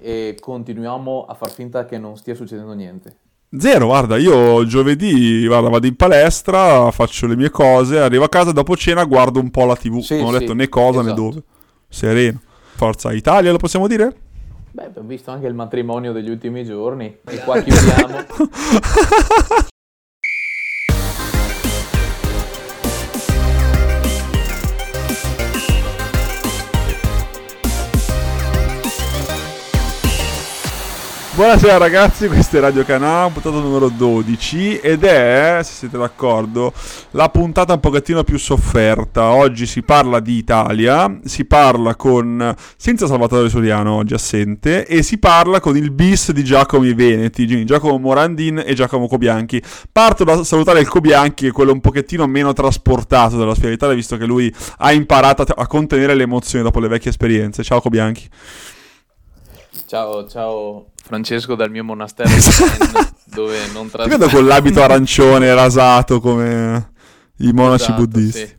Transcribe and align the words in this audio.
e 0.00 0.36
continuiamo 0.40 1.26
a 1.28 1.34
far 1.34 1.50
finta 1.50 1.84
che 1.84 1.98
non 1.98 2.16
stia 2.16 2.34
succedendo 2.34 2.72
niente. 2.72 3.16
Zero, 3.58 3.86
guarda, 3.86 4.16
io 4.16 4.64
giovedì 4.64 5.46
guarda, 5.46 5.68
vado 5.68 5.86
in 5.86 5.94
palestra, 5.94 6.90
faccio 6.90 7.26
le 7.26 7.36
mie 7.36 7.50
cose, 7.50 7.98
arrivo 7.98 8.24
a 8.24 8.28
casa 8.28 8.50
dopo 8.50 8.74
cena, 8.76 9.04
guardo 9.04 9.40
un 9.40 9.50
po' 9.50 9.66
la 9.66 9.76
TV. 9.76 10.00
Sì, 10.00 10.16
non 10.16 10.28
ho 10.28 10.32
sì, 10.32 10.38
detto 10.38 10.54
né 10.54 10.68
cosa 10.68 11.00
esatto. 11.00 11.08
né 11.08 11.14
dove. 11.14 11.42
Sereno. 11.88 12.40
Forza 12.74 13.12
Italia, 13.12 13.52
lo 13.52 13.58
possiamo 13.58 13.86
dire? 13.86 14.14
Beh, 14.70 14.84
abbiamo 14.84 15.08
visto 15.08 15.30
anche 15.30 15.46
il 15.46 15.54
matrimonio 15.54 16.12
degli 16.12 16.30
ultimi 16.30 16.64
giorni 16.64 17.14
e 17.24 17.38
qua 17.40 17.60
chiudiamo. 17.60 18.24
Buonasera 31.42 31.76
ragazzi, 31.76 32.28
questo 32.28 32.58
è 32.58 32.60
Radio 32.60 32.84
Canà, 32.84 33.28
puntata 33.28 33.58
numero 33.58 33.88
12 33.88 34.78
ed 34.78 35.02
è, 35.02 35.58
se 35.64 35.72
siete 35.72 35.98
d'accordo, 35.98 36.72
la 37.10 37.30
puntata 37.30 37.72
un 37.72 37.80
pochettino 37.80 38.22
più 38.22 38.38
sofferta. 38.38 39.32
Oggi 39.32 39.66
si 39.66 39.82
parla 39.82 40.20
di 40.20 40.36
Italia, 40.36 41.18
si 41.24 41.44
parla 41.44 41.96
con, 41.96 42.54
senza 42.76 43.08
Salvatore 43.08 43.48
Soliano 43.48 43.96
oggi 43.96 44.14
assente, 44.14 44.86
e 44.86 45.02
si 45.02 45.18
parla 45.18 45.58
con 45.58 45.76
il 45.76 45.90
bis 45.90 46.30
di 46.30 46.44
Giacomo 46.44 46.84
I 46.84 46.94
Veneti, 46.94 47.44
quindi 47.44 47.64
Giacomo 47.64 47.98
Morandin 47.98 48.62
e 48.64 48.74
Giacomo 48.74 49.08
Cobianchi. 49.08 49.60
Parto 49.90 50.22
da 50.22 50.44
salutare 50.44 50.78
il 50.78 50.86
Cobianchi, 50.86 51.42
che 51.42 51.48
è 51.48 51.52
quello 51.52 51.72
un 51.72 51.80
pochettino 51.80 52.24
meno 52.28 52.52
trasportato 52.52 53.36
dalla 53.36 53.56
sfera 53.56 53.70
d'Italia, 53.70 53.96
visto 53.96 54.16
che 54.16 54.26
lui 54.26 54.54
ha 54.78 54.92
imparato 54.92 55.42
a 55.42 55.66
contenere 55.66 56.14
le 56.14 56.22
emozioni 56.22 56.62
dopo 56.62 56.78
le 56.78 56.86
vecchie 56.86 57.10
esperienze. 57.10 57.64
Ciao 57.64 57.80
Cobianchi. 57.80 58.28
Ciao, 59.88 60.26
ciao 60.28 60.91
Francesco 61.16 61.54
dal 61.54 61.70
mio 61.70 61.84
monastero 61.84 62.30
zen, 62.30 62.70
dove 63.26 63.58
non 63.74 63.90
Ti 63.90 64.08
vedo 64.08 64.30
con 64.30 64.46
l'abito 64.46 64.82
arancione 64.82 65.52
rasato 65.52 66.20
come 66.20 66.92
i 67.40 67.52
monaci 67.52 67.90
Esatto, 67.90 68.00
buddisti. 68.00 68.38
sì. 68.46 68.56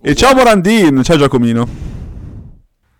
E 0.00 0.14
ciao 0.14 0.34
Morandin, 0.34 1.02
ciao 1.02 1.18
Giacomino. 1.18 1.68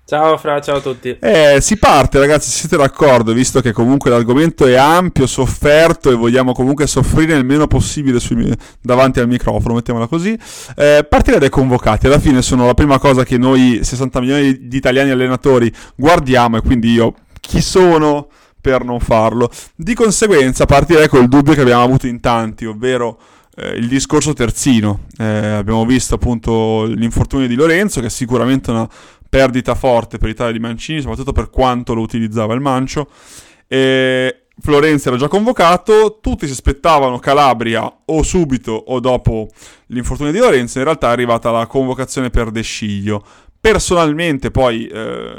Ciao 0.04 0.36
Fra, 0.36 0.60
ciao 0.60 0.76
a 0.76 0.80
tutti. 0.80 1.16
Eh, 1.18 1.60
si 1.62 1.78
parte 1.78 2.18
ragazzi, 2.18 2.50
se 2.50 2.58
siete 2.58 2.76
d'accordo, 2.76 3.32
visto 3.32 3.62
che 3.62 3.72
comunque 3.72 4.10
l'argomento 4.10 4.66
è 4.66 4.74
ampio, 4.74 5.26
sofferto 5.26 6.10
e 6.10 6.14
vogliamo 6.14 6.52
comunque 6.52 6.86
soffrire 6.86 7.34
il 7.34 7.46
meno 7.46 7.66
possibile 7.66 8.20
sui- 8.20 8.52
davanti 8.82 9.18
al 9.18 9.28
microfono, 9.28 9.72
mettiamola 9.76 10.06
così. 10.06 10.38
Eh, 10.76 11.06
partirei 11.08 11.40
dai 11.40 11.48
convocati, 11.48 12.04
alla 12.04 12.18
fine 12.18 12.42
sono 12.42 12.66
la 12.66 12.74
prima 12.74 12.98
cosa 12.98 13.24
che 13.24 13.38
noi 13.38 13.78
60 13.82 14.20
milioni 14.20 14.68
di 14.68 14.76
italiani 14.76 15.08
allenatori 15.08 15.72
guardiamo 15.96 16.58
e 16.58 16.60
quindi 16.60 16.92
io 16.92 17.14
chi 17.40 17.62
sono 17.62 18.28
per 18.62 18.84
non 18.84 19.00
farlo. 19.00 19.50
Di 19.74 19.92
conseguenza 19.92 20.64
partirei 20.64 21.08
col 21.08 21.28
dubbio 21.28 21.52
che 21.52 21.60
abbiamo 21.60 21.82
avuto 21.82 22.06
in 22.06 22.20
tanti, 22.20 22.64
ovvero 22.64 23.18
eh, 23.56 23.76
il 23.76 23.88
discorso 23.88 24.32
terzino. 24.32 25.00
Eh, 25.18 25.24
abbiamo 25.24 25.84
visto 25.84 26.14
appunto 26.14 26.84
l'infortunio 26.84 27.46
di 27.46 27.54
Lorenzo, 27.54 28.00
che 28.00 28.06
è 28.06 28.10
sicuramente 28.10 28.70
una 28.70 28.88
perdita 29.28 29.74
forte 29.74 30.16
per 30.16 30.28
l'Italia 30.28 30.52
di 30.52 30.60
Mancini, 30.60 31.00
soprattutto 31.00 31.32
per 31.32 31.50
quanto 31.50 31.92
lo 31.92 32.00
utilizzava 32.00 32.54
il 32.54 32.60
Mancio. 32.60 33.08
E 33.66 34.44
Florenzi 34.60 35.08
era 35.08 35.16
già 35.16 35.28
convocato, 35.28 36.18
tutti 36.20 36.46
si 36.46 36.52
aspettavano 36.52 37.18
Calabria 37.18 37.90
o 38.04 38.22
subito 38.22 38.72
o 38.72 39.00
dopo 39.00 39.48
l'infortunio 39.86 40.30
di 40.30 40.38
Lorenzo, 40.38 40.78
in 40.78 40.84
realtà 40.84 41.08
è 41.08 41.12
arrivata 41.12 41.50
la 41.50 41.66
convocazione 41.66 42.30
per 42.30 42.50
De 42.50 42.62
Sciglio. 42.62 43.24
Personalmente, 43.62 44.50
poi 44.50 44.88
eh, 44.88 45.36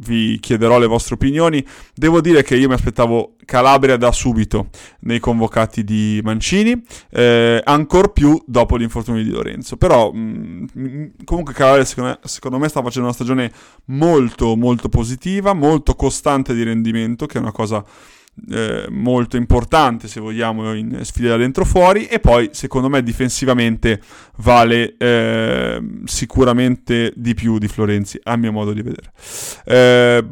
vi 0.00 0.38
chiederò 0.40 0.78
le 0.78 0.86
vostre 0.86 1.14
opinioni. 1.14 1.64
Devo 1.94 2.20
dire 2.20 2.42
che 2.42 2.54
io 2.54 2.68
mi 2.68 2.74
aspettavo 2.74 3.36
Calabria 3.46 3.96
da 3.96 4.12
subito 4.12 4.68
nei 5.00 5.18
convocati 5.20 5.82
di 5.82 6.20
Mancini, 6.22 6.78
eh, 7.10 7.62
ancor 7.64 8.12
più 8.12 8.38
dopo 8.46 8.76
l'infortunio 8.76 9.22
di 9.22 9.30
Lorenzo. 9.30 9.78
Però, 9.78 10.12
mh, 10.12 10.66
mh, 10.70 11.10
comunque, 11.24 11.54
Calabria 11.54 11.86
secondo 11.86 12.10
me, 12.10 12.18
secondo 12.28 12.58
me 12.58 12.68
sta 12.68 12.82
facendo 12.82 13.06
una 13.06 13.14
stagione 13.14 13.50
molto, 13.86 14.54
molto 14.54 14.90
positiva, 14.90 15.54
molto 15.54 15.94
costante 15.94 16.52
di 16.52 16.64
rendimento, 16.64 17.24
che 17.24 17.38
è 17.38 17.40
una 17.40 17.52
cosa 17.52 17.82
eh, 18.50 18.86
molto 18.90 19.36
importante 19.36 20.08
se 20.08 20.20
vogliamo 20.20 20.74
in 20.74 21.00
sfide 21.04 21.28
da 21.28 21.36
dentro 21.36 21.64
fuori 21.64 22.06
e 22.06 22.18
poi 22.18 22.50
secondo 22.52 22.88
me 22.88 23.02
difensivamente 23.02 24.00
vale 24.38 24.96
eh, 24.96 25.82
sicuramente 26.04 27.12
di 27.16 27.34
più 27.34 27.58
di 27.58 27.68
Florenzi 27.68 28.18
a 28.22 28.36
mio 28.36 28.52
modo 28.52 28.72
di 28.72 28.82
vedere 28.82 29.12
Eh, 29.64 30.24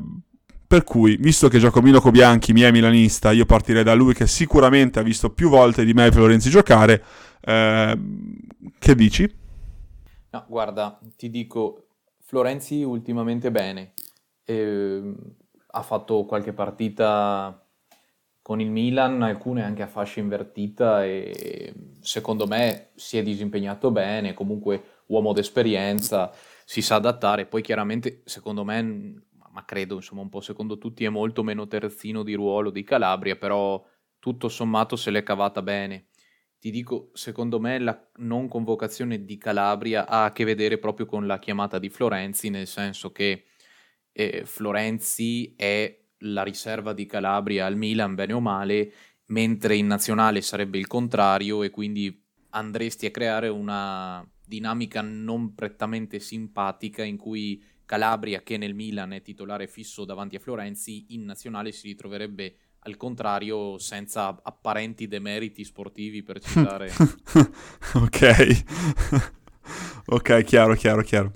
per 0.67 0.85
cui 0.85 1.17
visto 1.17 1.49
che 1.49 1.59
Giacomino 1.59 2.01
Cobianchi 2.01 2.53
mi 2.53 2.63
è 2.63 2.71
milanista 2.71 3.33
io 3.33 3.45
partirei 3.45 3.83
da 3.83 3.95
lui 3.95 4.15
che 4.15 4.27
sicuramente 4.27 4.99
ha 4.99 5.03
visto 5.03 5.31
più 5.31 5.49
volte 5.49 5.85
di 5.85 5.93
me 5.93 6.11
Florenzi 6.11 6.51
giocare 6.51 7.03
Eh, 7.43 7.99
che 8.79 8.95
dici? 8.95 9.29
No, 10.33 10.45
guarda, 10.49 10.99
ti 11.17 11.29
dico, 11.31 11.87
Florenzi 12.21 12.83
ultimamente 12.83 13.51
bene. 13.51 13.95
Ehm, 14.45 15.17
ha 15.73 15.83
fatto 15.83 16.25
qualche 16.25 16.53
partita 16.53 17.61
con 18.51 18.61
il 18.61 18.69
Milan, 18.69 19.23
alcune 19.23 19.63
anche 19.63 19.83
a 19.83 19.87
fascia 19.87 20.19
invertita 20.19 21.05
e 21.05 21.73
secondo 22.01 22.49
me 22.49 22.91
si 22.97 23.17
è 23.17 23.23
disimpegnato 23.23 23.93
bene, 23.93 24.35
comunque 24.35 25.03
uomo 25.07 25.33
d'esperienza, 25.33 26.33
si 26.65 26.83
sa 26.83 26.97
adattare, 26.97 27.47
poi 27.47 27.63
chiaramente 27.63 28.23
secondo 28.25 28.65
me, 28.65 28.83
ma 29.53 29.65
credo 29.65 29.95
insomma 29.95 30.23
un 30.23 30.29
po' 30.31 30.41
secondo 30.41 30.79
tutti, 30.79 31.05
è 31.05 31.09
molto 31.11 31.45
meno 31.45 31.69
terzino 31.69 32.25
di 32.25 32.35
ruolo 32.35 32.71
di 32.71 32.83
Calabria, 32.83 33.37
però 33.37 33.87
tutto 34.19 34.49
sommato 34.49 34.97
se 34.97 35.13
l'è 35.13 35.23
cavata 35.23 35.63
bene. 35.63 36.09
Ti 36.59 36.73
dico, 36.73 37.11
secondo 37.13 37.61
me 37.61 37.79
la 37.79 38.05
non 38.17 38.49
convocazione 38.49 39.25
di 39.25 39.39
Calabria 39.39 40.09
ha 40.09 40.25
a 40.25 40.33
che 40.33 40.43
vedere 40.43 40.79
proprio 40.79 41.07
con 41.07 41.25
la 41.25 41.39
chiamata 41.39 41.79
di 41.79 41.89
Florenzi, 41.89 42.51
nel 42.51 42.67
senso 42.67 43.13
che 43.13 43.45
eh, 44.11 44.45
Florenzi 44.45 45.55
è 45.55 46.00
la 46.21 46.43
riserva 46.43 46.93
di 46.93 47.07
Calabria 47.07 47.67
al 47.67 47.77
Milan, 47.77 48.15
bene 48.15 48.33
o 48.33 48.41
male, 48.41 48.93
mentre 49.27 49.77
in 49.77 49.87
nazionale 49.87 50.41
sarebbe 50.41 50.79
il 50.79 50.87
contrario 50.87 51.63
e 51.63 51.71
quindi 51.71 52.23
andresti 52.51 53.07
a 53.07 53.11
creare 53.11 53.49
una 53.49 54.27
dinamica 54.45 55.01
non 55.03 55.55
prettamente 55.55 56.19
simpatica 56.19 57.05
in 57.05 57.17
cui 57.17 57.63
Calabria, 57.85 58.43
che 58.43 58.57
nel 58.57 58.75
Milan 58.75 59.13
è 59.13 59.23
titolare 59.23 59.67
fisso 59.67 60.05
davanti 60.05 60.37
a 60.37 60.41
Florenzi, 60.41 61.07
in 61.11 61.25
nazionale 61.25 61.73
si 61.73 61.89
ritroverebbe 61.89 62.57
al 62.85 62.97
contrario 62.97 63.79
senza 63.79 64.41
apparenti 64.43 65.07
demeriti 65.07 65.65
sportivi 65.65 66.23
per 66.23 66.41
citare 66.41 66.91
ok. 67.95 68.65
Ok 70.07 70.43
chiaro 70.45 70.75
chiaro 70.75 71.03
chiaro. 71.03 71.33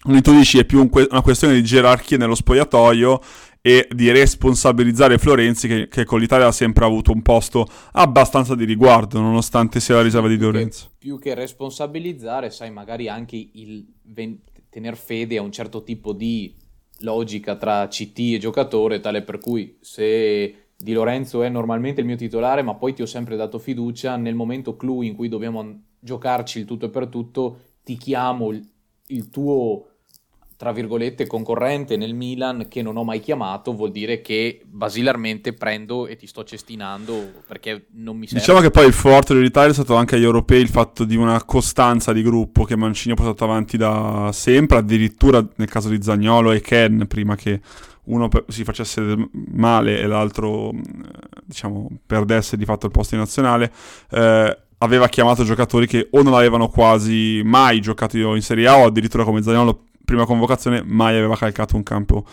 Quindi 0.00 0.22
tu 0.22 0.32
dici 0.32 0.58
è 0.58 0.64
più 0.64 0.80
un 0.80 0.88
que- 0.88 1.08
una 1.10 1.20
questione 1.20 1.54
di 1.54 1.62
gerarchia 1.62 2.16
nello 2.16 2.34
spogliatoio 2.34 3.20
e 3.60 3.88
di 3.90 4.10
responsabilizzare 4.10 5.18
Florenzi 5.18 5.68
che, 5.68 5.88
che 5.88 6.04
con 6.04 6.20
l'Italia 6.20 6.46
ha 6.46 6.52
sempre 6.52 6.84
avuto 6.84 7.12
un 7.12 7.22
posto 7.22 7.66
abbastanza 7.92 8.54
di 8.54 8.64
riguardo 8.64 9.20
nonostante 9.20 9.80
sia 9.80 9.96
la 9.96 10.02
riserva 10.02 10.28
di 10.28 10.38
Lorenzo. 10.38 10.90
più 10.98 11.18
che 11.18 11.34
responsabilizzare, 11.34 12.50
sai, 12.50 12.70
magari 12.70 13.08
anche 13.08 13.36
il 13.52 13.86
ven- 14.04 14.40
tener 14.70 14.96
fede 14.96 15.38
a 15.38 15.42
un 15.42 15.52
certo 15.52 15.82
tipo 15.82 16.12
di 16.12 16.54
logica 17.00 17.56
tra 17.56 17.86
CT 17.88 18.18
e 18.34 18.38
giocatore, 18.38 19.00
tale 19.00 19.22
per 19.22 19.38
cui 19.38 19.76
se 19.80 20.54
Di 20.80 20.92
Lorenzo 20.92 21.42
è 21.42 21.48
normalmente 21.48 22.00
il 22.00 22.06
mio 22.06 22.16
titolare, 22.16 22.62
ma 22.62 22.74
poi 22.74 22.94
ti 22.94 23.02
ho 23.02 23.06
sempre 23.06 23.34
dato 23.34 23.58
fiducia, 23.58 24.16
nel 24.16 24.36
momento 24.36 24.76
clou 24.76 25.02
in 25.02 25.16
cui 25.16 25.28
dobbiamo 25.28 25.82
giocarci 25.98 26.60
il 26.60 26.64
tutto 26.66 26.86
e 26.86 26.90
per 26.90 27.08
tutto, 27.08 27.58
ti 27.82 27.96
chiamo 27.96 28.52
il, 28.52 28.64
il 29.08 29.28
tuo 29.28 29.87
tra 30.58 30.72
virgolette 30.72 31.28
concorrente 31.28 31.96
nel 31.96 32.14
Milan 32.14 32.66
che 32.68 32.82
non 32.82 32.96
ho 32.96 33.04
mai 33.04 33.20
chiamato, 33.20 33.74
vuol 33.74 33.92
dire 33.92 34.20
che 34.20 34.60
basilarmente 34.66 35.52
prendo 35.52 36.08
e 36.08 36.16
ti 36.16 36.26
sto 36.26 36.42
cestinando 36.42 37.44
perché 37.46 37.86
non 37.92 38.16
mi 38.16 38.26
serve. 38.26 38.40
Diciamo 38.40 38.60
che 38.60 38.70
poi 38.72 38.86
il 38.88 38.92
forte 38.92 39.34
dell'Italia 39.34 39.70
è 39.70 39.74
stato 39.74 39.94
anche 39.94 40.16
agli 40.16 40.24
europei 40.24 40.60
il 40.60 40.68
fatto 40.68 41.04
di 41.04 41.14
una 41.14 41.44
costanza 41.44 42.12
di 42.12 42.22
gruppo 42.22 42.64
che 42.64 42.74
Mancini 42.74 43.12
ha 43.12 43.16
portato 43.16 43.44
avanti 43.44 43.76
da 43.76 44.30
sempre, 44.32 44.78
addirittura 44.78 45.46
nel 45.54 45.68
caso 45.68 45.90
di 45.90 46.02
Zagnolo 46.02 46.50
e 46.50 46.60
Ken, 46.60 47.06
prima 47.06 47.36
che 47.36 47.60
uno 48.06 48.28
si 48.48 48.64
facesse 48.64 49.14
male 49.52 50.00
e 50.00 50.08
l'altro 50.08 50.72
mh, 50.72 50.82
diciamo 51.44 51.88
perdesse 52.04 52.56
di 52.56 52.64
fatto 52.64 52.86
il 52.86 52.92
posto 52.92 53.14
in 53.14 53.20
nazionale. 53.20 53.72
eh, 54.10 54.58
aveva 54.78 55.08
chiamato 55.08 55.44
giocatori 55.44 55.86
che 55.86 56.08
o 56.10 56.22
non 56.22 56.34
avevano 56.34 56.68
quasi 56.68 57.42
mai 57.44 57.80
giocato 57.80 58.16
in 58.34 58.42
Serie 58.42 58.66
A 58.68 58.78
o 58.78 58.86
addirittura 58.86 59.24
come 59.24 59.42
Zagnolo 59.42 59.84
prima 60.08 60.24
convocazione 60.24 60.82
mai 60.82 61.16
aveva 61.18 61.36
calcato 61.36 61.76
un 61.76 61.82
campo 61.82 62.24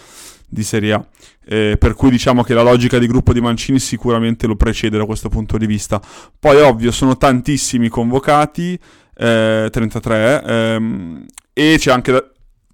di 0.48 0.63
Serie 0.63 0.94
A. 0.94 1.06
Eh, 1.45 1.75
per 1.77 1.94
cui 1.94 2.10
diciamo 2.10 2.42
che 2.42 2.54
la 2.54 2.62
logica 2.62 2.98
di 2.98 3.06
gruppo 3.06 3.33
di 3.33 3.42
Mancini 3.42 3.80
sicuramente 3.80 4.48
lo 4.48 4.56
precede 4.56 4.98
da 4.98 5.06
questo 5.06 5.27
punto 5.27 5.57
di 5.57 5.66
vista. 5.66 6.01
Poi 6.39 6.62
ovvio 6.62 6.92
sono 6.92 7.18
tantissimi 7.18 7.89
convocati, 7.89 8.80
eh, 9.18 9.68
33, 9.69 10.44
ehm, 10.45 11.25
e 11.51 11.75
c'è 11.77 11.92
anche 11.92 12.12
da, 12.13 12.24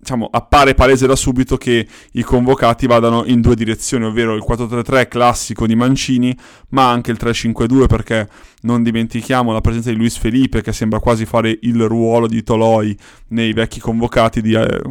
diciamo, 0.02 0.28
appare 0.32 0.74
palese 0.74 1.06
da 1.06 1.16
subito 1.16 1.58
che 1.58 1.88
i 2.14 2.24
convocati 2.24 2.88
vadano 2.88 3.24
in 3.26 3.40
due 3.40 3.56
direzioni, 3.56 4.06
ovvero 4.06 4.34
il 4.34 4.44
4-3-3 4.48 5.08
classico 5.08 5.68
di 5.68 5.76
Mancini, 5.76 6.36
ma 6.70 6.90
anche 6.90 7.12
il 7.12 7.20
3-5-2 7.22 7.86
perché 7.86 8.28
non 8.62 8.82
dimentichiamo 8.82 9.54
la 9.54 9.62
presenza 9.62 9.92
di 9.92 9.96
Luis 9.96 10.18
Felipe 10.18 10.62
che 10.64 10.74
sembra 10.74 11.00
quasi 11.00 11.26
fare 11.26 11.56
il 11.62 11.88
ruolo 11.88 12.28
di 12.28 12.42
Toloi 12.42 12.98
nei 13.30 13.54
vecchi 13.54 13.80
convocati 13.80 14.42
di 14.42 14.54
eh, 14.54 14.82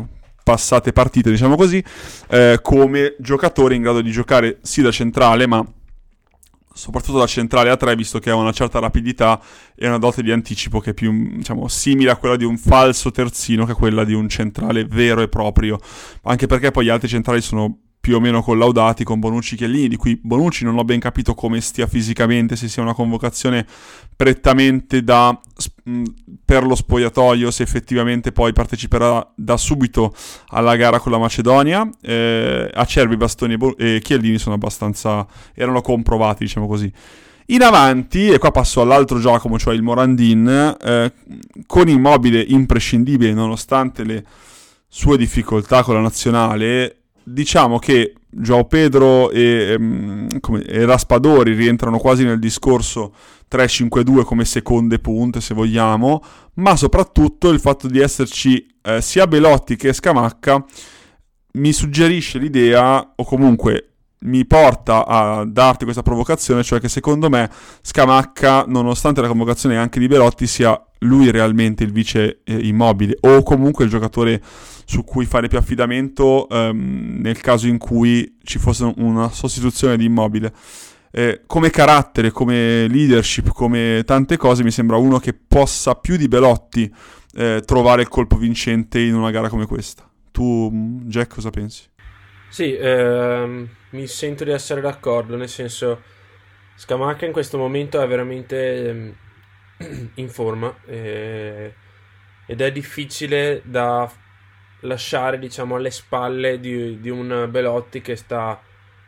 passate 0.45 0.93
partite, 0.93 1.31
diciamo 1.31 1.57
così, 1.57 1.83
eh, 2.29 2.61
come 2.63 3.17
giocatore 3.19 3.75
in 3.75 3.83
grado 3.83 4.01
di 4.01 4.13
giocare 4.13 4.59
sì 4.63 4.81
da 4.81 4.93
centrale, 4.93 5.49
ma 5.49 5.65
soprattutto 6.73 7.19
da 7.19 7.27
centrale 7.27 7.71
a 7.71 7.77
3, 7.77 7.97
visto 7.97 8.19
che 8.19 8.31
ha 8.31 8.35
una 8.35 8.53
certa 8.53 8.79
rapidità 8.79 9.41
e 9.75 9.87
una 9.87 9.99
dote 9.99 10.23
di 10.23 10.31
anticipo 10.31 10.81
che 10.81 10.91
è 10.91 10.95
più 10.95 11.37
diciamo, 11.37 11.69
simile 11.69 12.11
a 12.11 12.17
quella 12.17 12.37
di 12.37 12.45
un 12.45 12.57
falso 12.57 13.11
terzino 13.11 13.65
che 13.65 13.73
a 13.73 13.75
quella 13.75 14.05
di 14.05 14.15
un 14.15 14.29
centrale 14.29 14.85
vero 14.85 15.21
e 15.21 15.29
proprio. 15.29 15.79
Anche 16.23 16.47
perché 16.47 16.71
poi 16.71 16.85
gli 16.85 16.91
altri 16.91 17.09
centrali 17.09 17.41
sono 17.41 17.90
più 18.01 18.17
o 18.17 18.21
meno 18.21 18.41
collaudati 18.43 19.05
con 19.05 19.21
Bonucci 19.21 19.57
Chiellini, 19.57 19.89
di 19.89 19.97
cui 19.97 20.19
Bonucci 20.23 20.65
non 20.65 20.79
ho 20.79 20.85
ben 20.85 20.99
capito 20.99 21.35
come 21.35 21.61
stia 21.61 21.87
fisicamente, 21.87 22.57
se 22.57 22.67
sia 22.67 22.83
una 22.83 22.95
convocazione 22.95 23.67
prettamente 24.17 25.05
da, 25.05 25.39
per 26.45 26.65
lo 26.65 26.75
spogliatoio, 26.75 27.51
se 27.51 27.63
effettivamente 27.63 28.33
poi 28.33 28.55
parteciperà 28.55 29.31
da 29.37 29.59
subito 29.59 30.15
alla 30.49 30.77
gara 30.77 30.99
con 30.99 31.13
la 31.13 31.19
Macedonia. 31.19 31.89
Eh, 32.01 32.71
Acerbi, 32.73 33.19
Bastoni 33.19 33.57
e, 33.77 33.97
e 33.97 34.01
Chiellini 34.01 34.39
sono 34.39 34.55
abbastanza, 34.55 35.27
erano 35.55 35.83
comprovati, 35.83 36.45
diciamo 36.45 36.67
così. 36.67 36.91
In 37.47 37.63
avanti, 37.63 38.29
e 38.29 38.39
qua 38.39 38.51
passo 38.51 38.81
all'altro 38.81 39.19
Giacomo, 39.19 39.59
cioè 39.59 39.75
il 39.75 39.83
Morandin, 39.83 40.77
eh, 40.81 41.13
con 41.67 41.89
immobile 41.89 42.41
imprescindibile 42.41 43.35
nonostante 43.35 44.05
le 44.05 44.25
sue 44.89 45.17
difficoltà 45.17 45.83
con 45.83 45.95
la 45.95 46.01
nazionale, 46.01 47.00
diciamo 47.23 47.79
che 47.79 48.15
Joao 48.29 48.65
Pedro 48.65 49.31
e, 49.31 49.75
um, 49.79 50.41
come, 50.41 50.63
e, 50.63 50.85
Raspadori 50.85 51.55
rientrano 51.55 51.99
quasi 51.99 52.25
nel 52.25 52.39
discorso 52.39 53.13
3-5-2 53.51 54.23
come 54.25 54.45
seconde 54.45 54.99
punte 54.99 55.41
se 55.41 55.55
vogliamo, 55.55 56.23
ma 56.55 56.77
soprattutto 56.77 57.51
il 57.51 57.59
fatto 57.59 57.89
di 57.89 57.99
esserci 57.99 58.67
eh, 58.83 59.01
sia 59.01 59.27
Belotti 59.27 59.77
che 59.77 59.93
Scamacca 59.93 60.65
mi 61.53 61.73
suggerisce 61.73 62.39
l'idea, 62.39 63.15
o 63.17 63.25
comunque 63.25 63.90
mi 64.21 64.45
porta 64.47 65.07
a 65.07 65.45
darti 65.47 65.85
questa 65.85 66.03
provocazione, 66.03 66.63
cioè 66.63 66.81
che 66.81 66.89
secondo 66.89 67.29
me 67.31 67.51
Scamacca, 67.81 68.65
nonostante 68.67 69.21
la 69.21 69.29
convocazione 69.29 69.77
anche 69.77 69.99
di 69.99 70.09
Belotti, 70.09 70.47
sia 70.47 70.81
lui 71.01 71.31
realmente 71.31 71.85
il 71.85 71.93
vice 71.93 72.41
eh, 72.45 72.59
immobile 72.67 73.17
o 73.21 73.43
comunque 73.43 73.85
il 73.85 73.91
giocatore 73.91 74.43
su 74.85 75.05
cui 75.05 75.25
fare 75.25 75.49
più 75.49 75.57
affidamento 75.57 76.49
ehm, 76.49 77.21
nel 77.21 77.41
caso 77.41 77.67
in 77.69 77.79
cui 77.79 78.37
ci 78.43 78.59
fosse 78.59 78.93
una 78.97 79.31
sostituzione 79.31 79.97
di 79.97 80.05
immobile. 80.05 80.53
Eh, 81.13 81.43
come 81.47 81.71
carattere, 81.71 82.31
come 82.31 82.87
leadership, 82.87 83.49
come 83.53 84.03
tante 84.05 84.37
cose, 84.37 84.63
mi 84.63 84.71
sembra 84.71 84.97
uno 84.97 85.19
che 85.19 85.33
possa 85.33 85.95
più 85.95 86.17
di 86.17 86.29
Belotti 86.29 86.93
eh, 87.35 87.63
trovare 87.65 88.03
il 88.03 88.09
colpo 88.09 88.37
vincente 88.37 89.01
in 89.01 89.15
una 89.15 89.31
gara 89.31 89.49
come 89.49 89.67
questa. 89.67 90.09
Tu, 90.31 90.71
Jack, 91.05 91.35
cosa 91.35 91.51
pensi? 91.51 91.90
Sì, 92.51 92.75
ehm, 92.77 93.69
mi 93.91 94.07
sento 94.07 94.45
di 94.45 94.51
essere 94.51 94.81
d'accordo, 94.81 95.37
nel 95.37 95.49
senso, 95.49 96.03
Scamacca 96.77 97.27
in 97.27 97.33
questo 97.33 97.59
momento 97.59 98.01
è 98.01 98.07
veramente 98.09 98.89
ehm, 98.89 99.15
in 100.17 100.29
forma 100.29 100.75
eh, 100.87 101.75
ed 102.47 102.61
è 102.61 102.73
difficile 102.73 103.63
da 103.65 104.11
lasciare 104.83 105.39
diciamo 105.39 105.77
alle 105.77 105.91
spalle 105.91 106.59
di, 106.61 107.01
di 107.01 107.11
un 107.11 107.49
Belotti 107.51 108.01
che 108.01 108.17
sta 108.17 108.61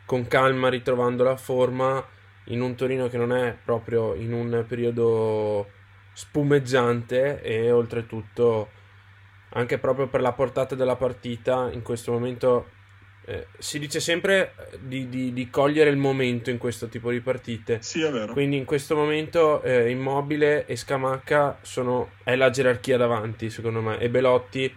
con 0.05 0.27
calma 0.27 0.69
ritrovando 0.69 1.23
la 1.23 1.37
forma 1.37 2.05
in 2.45 2.61
un 2.61 2.75
Torino 2.75 3.07
che 3.09 3.17
non 3.17 3.33
è 3.33 3.57
proprio 3.63 4.13
in 4.15 4.33
un 4.33 4.65
periodo 4.67 5.69
spumeggiante 6.13 7.41
e 7.41 7.71
oltretutto 7.71 8.69
anche 9.55 9.77
proprio 9.77 10.07
per 10.07 10.21
la 10.21 10.31
portata 10.33 10.75
della 10.75 10.95
partita 10.95 11.69
in 11.71 11.81
questo 11.81 12.11
momento 12.11 12.67
eh, 13.25 13.47
si 13.57 13.79
dice 13.79 13.99
sempre 13.99 14.53
di, 14.79 15.07
di, 15.07 15.31
di, 15.31 15.49
cogliere 15.49 15.89
il 15.89 15.97
momento 15.97 16.49
in 16.49 16.57
questo 16.57 16.87
tipo 16.87 17.09
di 17.09 17.21
partite. 17.21 17.77
Sì, 17.81 18.01
è 18.01 18.11
vero. 18.11 18.33
Quindi 18.33 18.57
in 18.57 18.65
questo 18.65 18.95
momento 18.95 19.61
eh, 19.61 19.89
Immobile 19.89 20.65
e 20.65 20.75
Scamacca 20.75 21.59
sono, 21.61 22.11
è 22.23 22.35
la 22.35 22.49
gerarchia 22.49 22.97
davanti, 22.97 23.49
secondo 23.49 23.81
me, 23.81 23.97
e 23.99 24.09
Belotti 24.09 24.73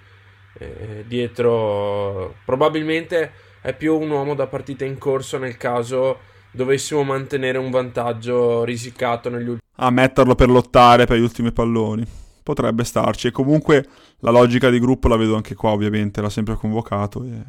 eh, 0.58 1.04
dietro 1.06 2.36
probabilmente 2.44 3.32
è 3.60 3.74
più 3.74 3.98
un 3.98 4.10
uomo 4.10 4.34
da 4.34 4.46
partita 4.46 4.84
in 4.84 4.96
corso 4.98 5.38
nel 5.38 5.56
caso 5.56 6.18
dovessimo 6.50 7.02
mantenere 7.02 7.58
un 7.58 7.70
vantaggio 7.70 8.64
risicato 8.64 9.28
negli 9.28 9.48
ultimi 9.48 9.60
a 9.78 9.90
metterlo 9.90 10.34
per 10.34 10.48
lottare 10.48 11.04
per 11.04 11.18
gli 11.18 11.22
ultimi 11.22 11.52
palloni 11.52 12.06
potrebbe 12.42 12.84
starci 12.84 13.26
e 13.26 13.32
comunque 13.32 13.86
la 14.20 14.30
logica 14.30 14.70
di 14.70 14.78
gruppo 14.78 15.08
la 15.08 15.16
vedo 15.16 15.36
anche 15.36 15.54
qua 15.54 15.72
ovviamente 15.72 16.22
l'ha 16.22 16.30
sempre 16.30 16.54
convocato 16.54 17.22
e 17.24 17.42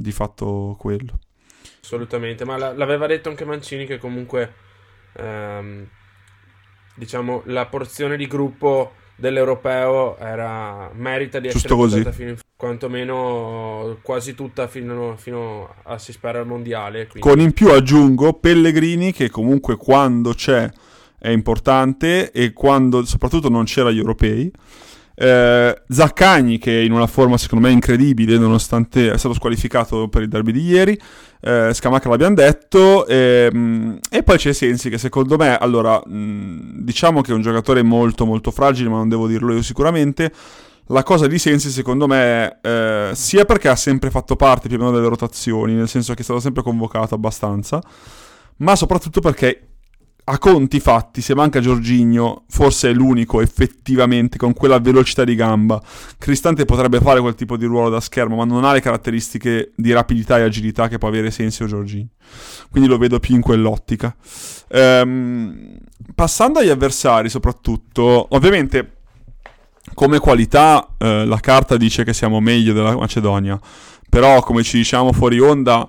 di 0.00 0.12
fatto 0.12 0.76
quello 0.78 1.18
assolutamente 1.82 2.44
ma 2.44 2.56
l'aveva 2.56 3.06
detto 3.06 3.28
anche 3.28 3.44
Mancini 3.44 3.84
che 3.84 3.98
comunque 3.98 4.54
ehm, 5.14 5.88
diciamo 6.94 7.42
la 7.46 7.66
porzione 7.66 8.16
di 8.16 8.26
gruppo 8.28 8.92
dell'europeo 9.18 10.16
era, 10.18 10.90
merita 10.94 11.40
di 11.40 11.48
essere 11.48 11.74
portata 11.74 12.12
fino 12.12 12.30
in 12.30 12.38
quantomeno 12.56 13.98
quasi 14.02 14.34
tutta 14.34 14.68
fino, 14.68 15.16
fino, 15.16 15.74
a 15.84 15.98
si 15.98 16.12
spera 16.12 16.38
al 16.38 16.46
mondiale. 16.46 17.08
Quindi. 17.08 17.28
Con 17.28 17.40
in 17.40 17.52
più 17.52 17.70
aggiungo 17.70 18.34
Pellegrini 18.34 19.12
che 19.12 19.28
comunque 19.28 19.76
quando 19.76 20.34
c'è 20.34 20.70
è 21.18 21.30
importante 21.30 22.30
e 22.30 22.52
quando 22.52 23.04
soprattutto 23.04 23.48
non 23.48 23.64
c'era 23.64 23.88
agli 23.88 23.98
europei. 23.98 24.50
Eh, 25.20 25.82
Zaccagni 25.88 26.58
che 26.58 26.80
è 26.80 26.84
in 26.84 26.92
una 26.92 27.08
forma 27.08 27.36
secondo 27.36 27.66
me 27.66 27.72
incredibile 27.72 28.38
nonostante 28.38 29.10
è 29.10 29.18
stato 29.18 29.34
squalificato 29.34 30.06
per 30.06 30.22
il 30.22 30.28
derby 30.28 30.52
di 30.52 30.62
ieri 30.62 30.96
eh, 31.40 31.72
Scamacca 31.72 32.08
l'abbiamo 32.08 32.34
detto, 32.34 33.06
ehm, 33.06 33.98
e 34.10 34.22
poi 34.22 34.36
c'è 34.38 34.52
Sensi 34.52 34.90
che 34.90 34.98
secondo 34.98 35.36
me, 35.36 35.56
allora, 35.56 36.00
mh, 36.04 36.82
diciamo 36.82 37.20
che 37.20 37.32
è 37.32 37.34
un 37.34 37.42
giocatore 37.42 37.82
molto 37.82 38.26
molto 38.26 38.50
fragile, 38.50 38.88
ma 38.88 38.96
non 38.96 39.08
devo 39.08 39.26
dirlo 39.26 39.54
io 39.54 39.62
sicuramente. 39.62 40.32
La 40.90 41.02
cosa 41.02 41.26
di 41.26 41.38
Sensi 41.38 41.70
secondo 41.70 42.06
me 42.06 42.60
eh, 42.62 43.10
sia 43.12 43.44
perché 43.44 43.68
ha 43.68 43.76
sempre 43.76 44.10
fatto 44.10 44.36
parte 44.36 44.68
più 44.68 44.78
o 44.78 44.80
meno 44.80 44.92
delle 44.92 45.08
rotazioni, 45.08 45.74
nel 45.74 45.88
senso 45.88 46.14
che 46.14 46.20
è 46.20 46.24
stato 46.24 46.40
sempre 46.40 46.62
convocato 46.62 47.14
abbastanza, 47.14 47.80
ma 48.58 48.74
soprattutto 48.74 49.20
perché 49.20 49.68
a 50.30 50.38
conti 50.38 50.78
fatti, 50.78 51.22
se 51.22 51.34
manca 51.34 51.58
Giorginio, 51.58 52.44
forse 52.48 52.90
è 52.90 52.92
l'unico 52.92 53.40
effettivamente 53.40 54.36
con 54.36 54.52
quella 54.52 54.78
velocità 54.78 55.24
di 55.24 55.34
gamba. 55.34 55.80
Cristante 56.18 56.66
potrebbe 56.66 57.00
fare 57.00 57.20
quel 57.20 57.34
tipo 57.34 57.56
di 57.56 57.64
ruolo 57.64 57.88
da 57.88 58.00
schermo, 58.00 58.36
ma 58.36 58.44
non 58.44 58.64
ha 58.64 58.72
le 58.72 58.80
caratteristiche 58.80 59.72
di 59.74 59.90
rapidità 59.92 60.38
e 60.38 60.42
agilità 60.42 60.86
che 60.88 60.98
può 60.98 61.08
avere 61.08 61.30
Sensi 61.30 61.62
o 61.62 61.66
Giorginio. 61.66 62.10
Quindi 62.70 62.90
lo 62.90 62.98
vedo 62.98 63.18
più 63.20 63.34
in 63.36 63.40
quell'ottica. 63.40 64.14
Ehm, 64.68 65.78
passando 66.14 66.58
agli 66.58 66.68
avversari, 66.68 67.30
soprattutto, 67.30 68.26
ovviamente 68.30 68.96
come 69.94 70.18
qualità 70.18 70.94
eh, 70.98 71.24
la 71.24 71.40
carta 71.40 71.78
dice 71.78 72.04
che 72.04 72.12
siamo 72.12 72.38
meglio 72.40 72.74
della 72.74 72.94
Macedonia, 72.94 73.58
però 74.10 74.42
come 74.42 74.62
ci 74.62 74.76
diciamo 74.76 75.12
fuori 75.12 75.40
onda 75.40 75.88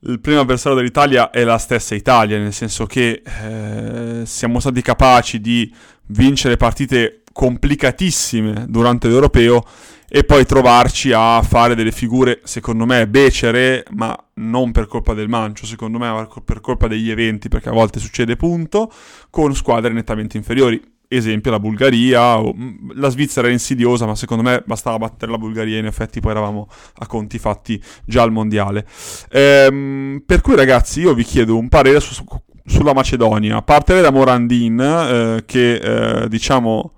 il 0.00 0.20
primo 0.20 0.40
avversario 0.40 0.76
dell'Italia 0.76 1.30
è 1.30 1.42
la 1.44 1.58
stessa 1.58 1.94
Italia, 1.94 2.38
nel 2.38 2.52
senso 2.52 2.86
che 2.86 3.22
eh, 3.24 4.26
siamo 4.26 4.60
stati 4.60 4.82
capaci 4.82 5.40
di 5.40 5.72
vincere 6.08 6.56
partite 6.56 7.22
complicatissime 7.32 8.66
durante 8.68 9.08
l'Europeo 9.08 9.64
e 10.08 10.24
poi 10.24 10.46
trovarci 10.46 11.12
a 11.12 11.42
fare 11.42 11.74
delle 11.74 11.92
figure, 11.92 12.40
secondo 12.44 12.86
me, 12.86 13.08
becere, 13.08 13.84
ma 13.90 14.16
non 14.34 14.70
per 14.70 14.86
colpa 14.86 15.14
del 15.14 15.28
mancio, 15.28 15.66
secondo 15.66 15.98
me 15.98 16.28
per 16.44 16.60
colpa 16.60 16.86
degli 16.86 17.10
eventi, 17.10 17.48
perché 17.48 17.68
a 17.68 17.72
volte 17.72 17.98
succede 17.98 18.36
punto, 18.36 18.90
con 19.30 19.54
squadre 19.54 19.92
nettamente 19.92 20.36
inferiori 20.36 20.80
esempio 21.08 21.50
la 21.50 21.60
Bulgaria, 21.60 22.38
mm, 22.38 22.90
la 22.94 23.08
Svizzera 23.08 23.48
è 23.48 23.50
insidiosa, 23.50 24.06
ma 24.06 24.14
secondo 24.14 24.42
me 24.42 24.62
bastava 24.66 24.98
battere 24.98 25.30
la 25.30 25.38
Bulgaria, 25.38 25.78
in 25.78 25.86
effetti 25.86 26.20
poi 26.20 26.32
eravamo 26.32 26.68
a 26.98 27.06
conti 27.06 27.38
fatti 27.38 27.82
già 28.04 28.22
al 28.22 28.32
mondiale. 28.32 28.86
Ehm, 29.30 30.22
per 30.24 30.40
cui 30.40 30.56
ragazzi 30.56 31.00
io 31.00 31.14
vi 31.14 31.24
chiedo 31.24 31.56
un 31.56 31.68
parere 31.68 32.00
su, 32.00 32.24
sulla 32.64 32.92
Macedonia, 32.92 33.56
a 33.56 33.62
parte 33.62 34.00
da 34.00 34.10
Morandin, 34.10 34.80
eh, 34.80 35.42
che 35.46 35.74
eh, 35.74 36.28
diciamo 36.28 36.92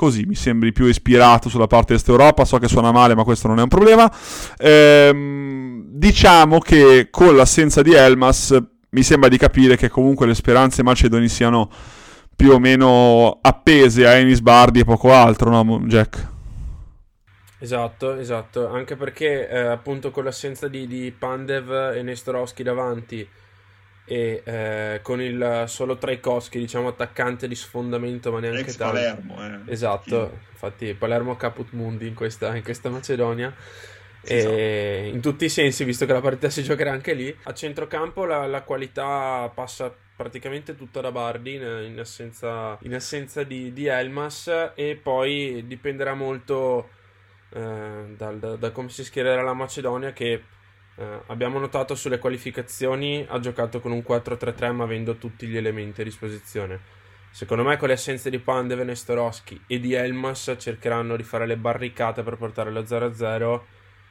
così 0.00 0.24
mi 0.24 0.34
sembri 0.34 0.72
più 0.72 0.86
ispirato 0.86 1.50
sulla 1.50 1.66
parte 1.66 1.92
est 1.92 2.08
Europa, 2.08 2.46
so 2.46 2.56
che 2.56 2.68
suona 2.68 2.90
male 2.90 3.14
ma 3.14 3.22
questo 3.22 3.48
non 3.48 3.58
è 3.58 3.62
un 3.62 3.68
problema. 3.68 4.10
Ehm, 4.56 5.84
diciamo 5.90 6.58
che 6.58 7.08
con 7.10 7.36
l'assenza 7.36 7.82
di 7.82 7.92
Elmas 7.92 8.56
mi 8.90 9.02
sembra 9.02 9.28
di 9.28 9.36
capire 9.36 9.76
che 9.76 9.90
comunque 9.90 10.26
le 10.26 10.34
speranze 10.34 10.82
macedoni 10.82 11.28
siano 11.28 11.70
più 12.40 12.52
o 12.52 12.58
meno 12.58 13.38
appese 13.42 14.06
a 14.06 14.14
Enis 14.14 14.40
Bardi 14.40 14.80
e 14.80 14.84
poco 14.84 15.12
altro, 15.12 15.50
no, 15.50 15.80
Jack? 15.80 16.28
Esatto, 17.58 18.16
esatto, 18.16 18.66
anche 18.66 18.96
perché 18.96 19.46
eh, 19.46 19.58
appunto 19.58 20.10
con 20.10 20.24
l'assenza 20.24 20.66
di, 20.66 20.86
di 20.86 21.14
Pandev 21.16 21.92
e 21.94 22.00
Nestorowski 22.00 22.62
davanti 22.62 23.28
e 24.06 24.42
eh, 24.42 25.00
con 25.02 25.20
il 25.20 25.64
solo 25.66 25.98
Traikowski, 25.98 26.58
diciamo 26.58 26.88
attaccante 26.88 27.46
di 27.46 27.54
sfondamento, 27.54 28.32
ma 28.32 28.40
neanche 28.40 28.60
Ex 28.60 28.76
tanto. 28.76 28.94
Palermo, 28.94 29.44
eh. 29.44 29.58
Esatto, 29.70 30.38
infatti 30.50 30.94
Palermo 30.94 31.36
caput 31.36 31.72
mundi 31.72 32.06
in 32.06 32.14
questa, 32.14 32.56
in 32.56 32.62
questa 32.62 32.88
Macedonia. 32.88 33.54
E 34.22 34.36
esatto. 34.36 35.14
in 35.14 35.20
tutti 35.20 35.44
i 35.44 35.50
sensi, 35.50 35.84
visto 35.84 36.06
che 36.06 36.12
la 36.14 36.20
partita 36.22 36.48
si 36.48 36.62
giocherà 36.62 36.90
anche 36.90 37.12
lì. 37.12 37.36
A 37.42 37.52
centrocampo 37.52 38.24
la, 38.24 38.46
la 38.46 38.62
qualità 38.62 39.50
passa 39.54 39.94
praticamente 40.20 40.76
tutta 40.76 41.00
da 41.00 41.10
Bardi 41.10 41.54
in, 41.54 41.86
in 41.92 41.98
assenza, 41.98 42.76
in 42.82 42.94
assenza 42.94 43.42
di, 43.42 43.72
di 43.72 43.86
Elmas 43.86 44.72
e 44.74 45.00
poi 45.02 45.64
dipenderà 45.66 46.12
molto 46.12 46.90
eh, 47.48 48.04
dal- 48.18 48.38
da, 48.38 48.56
da 48.56 48.70
come 48.70 48.90
si 48.90 49.02
schiererà 49.02 49.40
la 49.40 49.54
Macedonia 49.54 50.12
che 50.12 50.42
eh, 50.94 51.20
abbiamo 51.28 51.58
notato 51.58 51.94
sulle 51.94 52.18
qualificazioni 52.18 53.24
ha 53.26 53.38
giocato 53.38 53.80
con 53.80 53.92
un 53.92 54.04
4-3-3 54.06 54.72
ma 54.72 54.84
avendo 54.84 55.16
tutti 55.16 55.46
gli 55.46 55.56
elementi 55.56 56.02
a 56.02 56.04
disposizione. 56.04 56.98
Secondo 57.30 57.64
me 57.64 57.78
con 57.78 57.88
le 57.88 57.94
assenze 57.94 58.28
di 58.28 58.40
Pandev, 58.40 58.80
Nestorowski 58.80 59.62
e 59.66 59.80
di 59.80 59.94
Elmas 59.94 60.54
cercheranno 60.58 61.16
di 61.16 61.22
fare 61.22 61.46
le 61.46 61.56
barricate 61.56 62.22
per 62.22 62.36
portare 62.36 62.70
lo 62.70 62.82
0-0 62.82 63.60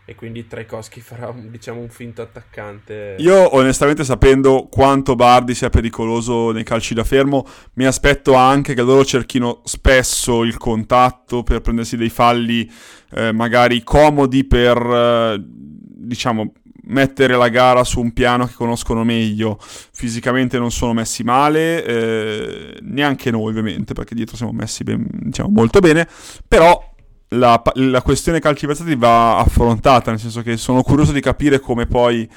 e 0.10 0.16
quindi 0.16 0.48
Traikowski 0.48 1.02
farà 1.02 1.32
diciamo 1.32 1.80
un 1.80 1.90
finto 1.90 2.24
attaccante. 2.24 3.18
Io 3.20 3.56
onestamente 3.56 4.04
sapendo 4.04 4.68
quanto 4.68 5.14
Bardi 5.14 5.54
sia 5.54 5.70
pericoloso 5.70 6.50
nei 6.50 6.64
calci 6.64 6.96
da 6.96 7.04
fermo, 7.04 7.46
mi 7.74 7.86
aspetto 7.86 8.34
anche 8.34 8.74
che 8.74 8.82
loro 8.82 9.06
cerchino 9.06 9.62
spesso 9.66 10.44
il 10.44 10.58
contatto 10.58 11.44
per 11.44 11.62
prendersi 11.62 11.96
dei 11.96 12.10
falli 12.10 12.68
eh, 13.12 13.32
magari 13.32 13.84
comodi 13.84 14.46
per, 14.46 14.78
eh, 14.78 15.44
diciamo, 15.46 16.54
mettere 16.86 17.36
la 17.36 17.50
gara 17.50 17.84
su 17.84 18.00
un 18.00 18.12
piano 18.12 18.48
che 18.48 18.54
conoscono 18.56 19.04
meglio. 19.04 19.60
Fisicamente 19.60 20.58
non 20.58 20.72
sono 20.72 20.94
messi 20.94 21.22
male, 21.22 21.86
eh, 21.86 22.78
neanche 22.82 23.30
noi 23.30 23.52
ovviamente, 23.52 23.94
perché 23.94 24.16
dietro 24.16 24.36
siamo 24.36 24.54
messi 24.54 24.84
ben- 24.84 25.08
diciamo, 25.08 25.50
molto 25.50 25.80
bene, 25.82 26.08
però 26.48 26.89
la, 27.30 27.62
la 27.74 28.02
questione 28.02 28.40
calci 28.40 28.66
versati 28.66 28.96
va 28.96 29.38
affrontata, 29.38 30.12
nel 30.12 30.20
senso 30.20 30.42
che 30.42 30.58
sono 30.58 30.82
curioso 30.82 31.12
di 31.12 31.22
capire 31.22 31.60
come 31.60 31.86
poi 31.86 32.28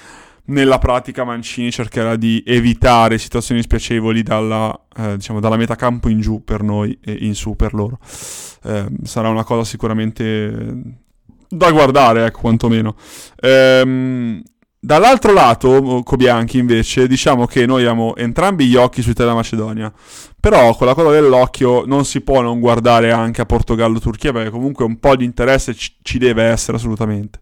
nella 0.45 0.79
pratica 0.79 1.25
Mancini 1.25 1.71
cercherà 1.71 2.17
di 2.17 2.43
evitare 2.45 3.19
situazioni 3.19 3.63
spiacevoli 3.63 4.23
dalla, 4.23 4.77
eh, 4.97 5.17
diciamo, 5.17 5.41
dalla 5.41 5.57
metà 5.57 5.77
campo 5.77 6.09
in 6.09 6.21
giù 6.21 6.43
per 6.43 6.63
noi 6.63 6.99
e 7.03 7.17
in 7.21 7.35
su 7.35 7.55
per 7.55 7.75
loro. 7.75 7.99
Eh, 8.65 8.87
sarà 9.05 9.29
una 9.29 9.45
cosa 9.45 9.65
sicuramente 9.65 11.01
da 11.49 11.71
guardare, 11.71 12.27
ecco, 12.27 12.41
quantomeno. 12.41 12.97
Ehm, 13.41 14.43
dall'altro 14.81 15.33
lato, 15.33 16.03
Cobianchi, 16.03 16.59
invece, 16.59 17.07
diciamo 17.07 17.47
che 17.47 17.65
noi 17.67 17.83
abbiamo 17.83 18.17
entrambi 18.17 18.67
gli 18.67 18.77
occhi 18.77 19.01
sull'Italia 19.03 19.35
Macedonia. 19.35 19.93
Però 20.43 20.75
con 20.75 20.89
la 20.89 20.95
coda 20.95 21.13
dell'occhio 21.13 21.85
non 21.87 22.05
si 22.05 22.21
può 22.21 22.41
non 22.41 22.59
guardare 22.59 23.13
anche 23.13 23.41
a 23.43 23.47
Portogallo-Turchia, 23.47 24.33
perché 24.33 24.51
comunque 24.51 24.85
un 24.85 24.99
po' 24.99 25.15
di 25.15 25.25
interesse 25.25 25.73
ci, 25.73 26.19
deve 26.19 26.43
essere 26.43 26.79
assolutamente. 26.79 27.39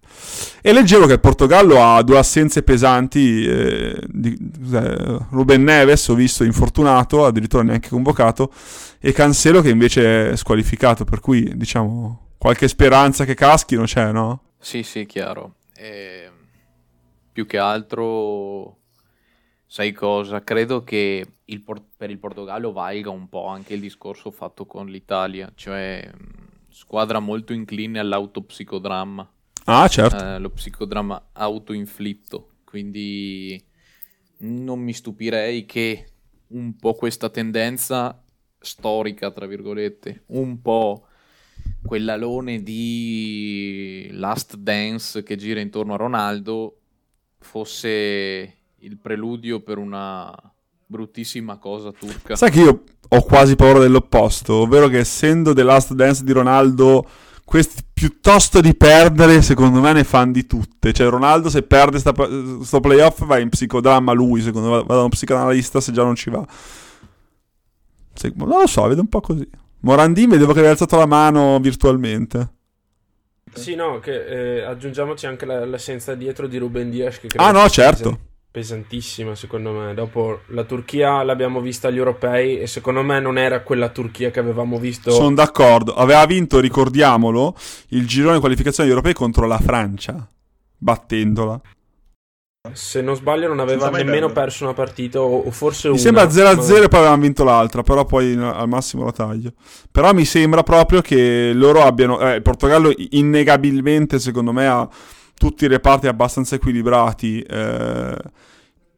E 0.60 0.70
leggevo 0.74 1.06
che 1.06 1.14
il 1.14 1.20
Portogallo 1.20 1.82
ha 1.82 2.02
due 2.02 2.18
assenze 2.18 2.62
pesanti. 2.62 3.42
eh, 3.46 3.98
di- 4.06 4.36
cos'è? 4.62 5.16
Ruben 5.30 5.62
Neves, 5.62 6.08
ho 6.08 6.14
visto 6.14 6.44
infortunato, 6.44 7.24
addirittura 7.24 7.62
neanche 7.62 7.88
convocato, 7.88 8.52
e 9.00 9.12
Cancelo 9.12 9.62
che 9.62 9.70
invece 9.70 10.32
è 10.32 10.36
squalificato. 10.36 11.04
Per 11.04 11.20
cui, 11.20 11.56
diciamo, 11.56 12.32
qualche 12.36 12.68
speranza 12.68 13.24
che 13.24 13.32
caschino 13.32 13.84
c'è, 13.84 14.12
no? 14.12 14.42
Sì, 14.58 14.82
sì, 14.82 15.06
chiaro. 15.06 15.54
E 15.74 16.30
più 17.32 17.46
che 17.46 17.56
altro, 17.56 18.79
sai 19.70 19.92
cosa? 19.92 20.42
Credo 20.42 20.82
che 20.84 21.24
il 21.44 21.62
Por- 21.62 21.84
per 21.96 22.10
il 22.10 22.18
Portogallo 22.18 22.72
valga 22.72 23.10
un 23.10 23.28
po' 23.28 23.46
anche 23.46 23.74
il 23.74 23.80
discorso 23.80 24.30
fatto 24.30 24.66
con 24.66 24.86
l'Italia, 24.88 25.52
cioè 25.54 26.10
mh, 26.12 26.70
squadra 26.70 27.20
molto 27.20 27.52
incline 27.52 27.98
all'autopsicodramma, 28.00 29.30
Ah, 29.66 29.88
certo. 29.88 30.16
eh, 30.18 30.38
lo 30.38 30.50
psicodramma 30.50 31.30
autoinflitto, 31.32 32.50
quindi 32.64 33.62
non 34.38 34.80
mi 34.80 34.92
stupirei 34.92 35.66
che 35.66 36.06
un 36.48 36.76
po' 36.76 36.94
questa 36.94 37.30
tendenza 37.30 38.22
storica, 38.58 39.30
tra 39.30 39.46
virgolette, 39.46 40.24
un 40.28 40.60
po' 40.60 41.06
quell'alone 41.84 42.62
di 42.62 44.08
Last 44.12 44.56
Dance 44.56 45.22
che 45.22 45.36
gira 45.36 45.60
intorno 45.60 45.94
a 45.94 45.96
Ronaldo 45.96 46.76
fosse 47.38 48.58
il 48.80 48.98
preludio 48.98 49.60
per 49.60 49.78
una 49.78 50.34
bruttissima 50.86 51.56
cosa 51.58 51.92
turca. 51.92 52.36
Sai 52.36 52.50
che 52.50 52.60
io 52.60 52.82
ho 53.08 53.22
quasi 53.22 53.56
paura 53.56 53.78
dell'opposto, 53.78 54.54
ovvero 54.54 54.88
che 54.88 54.98
essendo 54.98 55.52
The 55.52 55.62
Last 55.62 55.92
Dance 55.92 56.24
di 56.24 56.32
Ronaldo, 56.32 57.06
questi 57.44 57.82
piuttosto 57.92 58.60
di 58.60 58.74
perdere, 58.74 59.42
secondo 59.42 59.80
me 59.80 59.92
ne 59.92 60.04
fanno 60.04 60.32
di 60.32 60.46
tutte. 60.46 60.92
Cioè, 60.92 61.08
Ronaldo 61.08 61.50
se 61.50 61.62
perde 61.62 61.98
sta, 61.98 62.12
sto 62.62 62.80
playoff 62.80 63.24
va 63.24 63.38
in 63.38 63.48
psicodramma 63.48 64.12
lui, 64.12 64.40
secondo 64.40 64.70
me, 64.70 64.84
va 64.84 64.94
da 64.94 65.02
un 65.02 65.08
psicanalista 65.10 65.80
se 65.80 65.92
già 65.92 66.02
non 66.02 66.14
ci 66.14 66.30
va. 66.30 66.46
Se- 68.14 68.32
non 68.36 68.60
lo 68.60 68.66
so, 68.66 68.86
vedo 68.86 69.00
un 69.00 69.08
po' 69.08 69.20
così. 69.20 69.48
Morandin 69.80 70.30
vedevo 70.30 70.52
che 70.52 70.58
aveva 70.58 70.72
alzato 70.72 70.96
la 70.96 71.06
mano 71.06 71.58
virtualmente. 71.60 72.54
Sì, 73.52 73.74
no, 73.74 73.98
che 73.98 74.58
eh, 74.58 74.62
aggiungiamoci 74.62 75.26
anche 75.26 75.44
la- 75.44 75.64
l'assenza 75.66 76.14
dietro 76.14 76.46
di 76.46 76.56
Ruben 76.58 76.90
Dias 76.90 77.18
che 77.18 77.26
credo 77.28 77.42
Ah 77.42 77.50
no, 77.50 77.68
sia 77.68 77.84
certo. 77.84 78.18
Pesa- 78.50 78.74
pesantissima 78.74 79.34
secondo 79.34 79.72
me. 79.72 79.94
Dopo 79.94 80.40
la 80.48 80.64
Turchia 80.64 81.22
l'abbiamo 81.22 81.60
vista 81.60 81.88
agli 81.88 81.98
europei 81.98 82.58
e 82.58 82.66
secondo 82.66 83.02
me 83.02 83.20
non 83.20 83.38
era 83.38 83.62
quella 83.62 83.88
Turchia 83.88 84.30
che 84.30 84.40
avevamo 84.40 84.78
visto. 84.78 85.10
Sono 85.10 85.34
d'accordo. 85.34 85.94
Aveva 85.94 86.24
vinto, 86.26 86.60
ricordiamolo, 86.60 87.54
il 87.88 88.06
girone 88.06 88.34
di 88.34 88.40
qualificazione 88.40 88.88
agli 88.88 88.94
europei 88.96 89.14
contro 89.14 89.46
la 89.46 89.58
Francia, 89.58 90.28
battendola. 90.76 91.60
Se 92.74 93.00
non 93.00 93.16
sbaglio 93.16 93.48
non 93.48 93.58
aveva 93.58 93.88
nemmeno 93.88 94.26
perdere. 94.26 94.32
perso 94.34 94.64
una 94.64 94.74
partita 94.74 95.18
o, 95.18 95.44
o 95.46 95.50
forse 95.50 95.88
Mi 95.88 95.94
una. 95.94 96.02
sembra 96.02 96.24
0-0 96.24 96.78
ma- 96.78 96.84
e 96.84 96.88
poi 96.88 96.98
avevano 96.98 97.22
vinto 97.22 97.42
l'altra, 97.42 97.82
però 97.82 98.04
poi 98.04 98.34
al 98.34 98.68
massimo 98.68 99.04
la 99.06 99.12
taglio. 99.12 99.52
Però 99.90 100.12
mi 100.12 100.26
sembra 100.26 100.62
proprio 100.62 101.00
che 101.00 101.52
loro 101.54 101.82
abbiano... 101.82 102.20
eh, 102.20 102.34
il 102.34 102.42
Portogallo 102.42 102.92
innegabilmente, 103.12 104.18
secondo 104.18 104.52
me, 104.52 104.66
ha 104.66 104.86
tutti 105.40 105.64
i 105.64 105.68
reparti 105.68 106.06
abbastanza 106.06 106.56
equilibrati. 106.56 107.40
eh. 107.40 108.16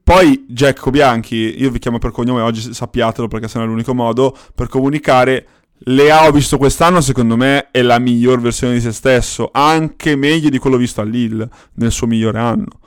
Poi 0.03 0.47
Jack 0.49 0.91
Bianchi, 0.91 1.37
io 1.63 1.71
vi 1.71 1.79
chiamo 1.79 1.99
per 1.99 2.11
cognome 2.11 2.41
oggi, 2.41 2.75
sappiatelo 2.75 3.29
perché 3.29 3.47
se 3.47 3.59
no 3.59 3.65
è 3.65 3.67
l'unico 3.69 3.95
modo, 3.95 4.37
per 4.53 4.67
comunicare... 4.67 5.47
Leao 5.85 6.31
visto 6.31 6.59
quest'anno, 6.59 7.01
secondo 7.01 7.37
me, 7.37 7.73
è 7.73 7.83
la 7.83 7.99
miglior 7.99 8.41
versione 8.41 8.75
di 8.75 8.81
se 8.81 8.93
stesso, 8.93 9.51
anche 9.53 10.15
meglio 10.15 10.49
di 10.49 10.59
quello 10.59 10.77
visto 10.77 11.01
a 11.01 11.05
Lille 11.05 11.49
nel 11.75 11.91
suo 11.91 12.07
migliore 12.07 12.39
anno. 12.39 12.79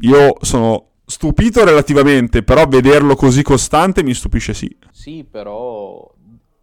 Io 0.00 0.38
sono 0.40 0.92
stupito 1.04 1.62
relativamente, 1.62 2.42
però 2.42 2.66
vederlo 2.66 3.16
così 3.16 3.42
costante 3.42 4.02
mi 4.02 4.14
stupisce 4.14 4.54
sì. 4.54 4.74
Sì, 4.90 5.26
però 5.30 6.10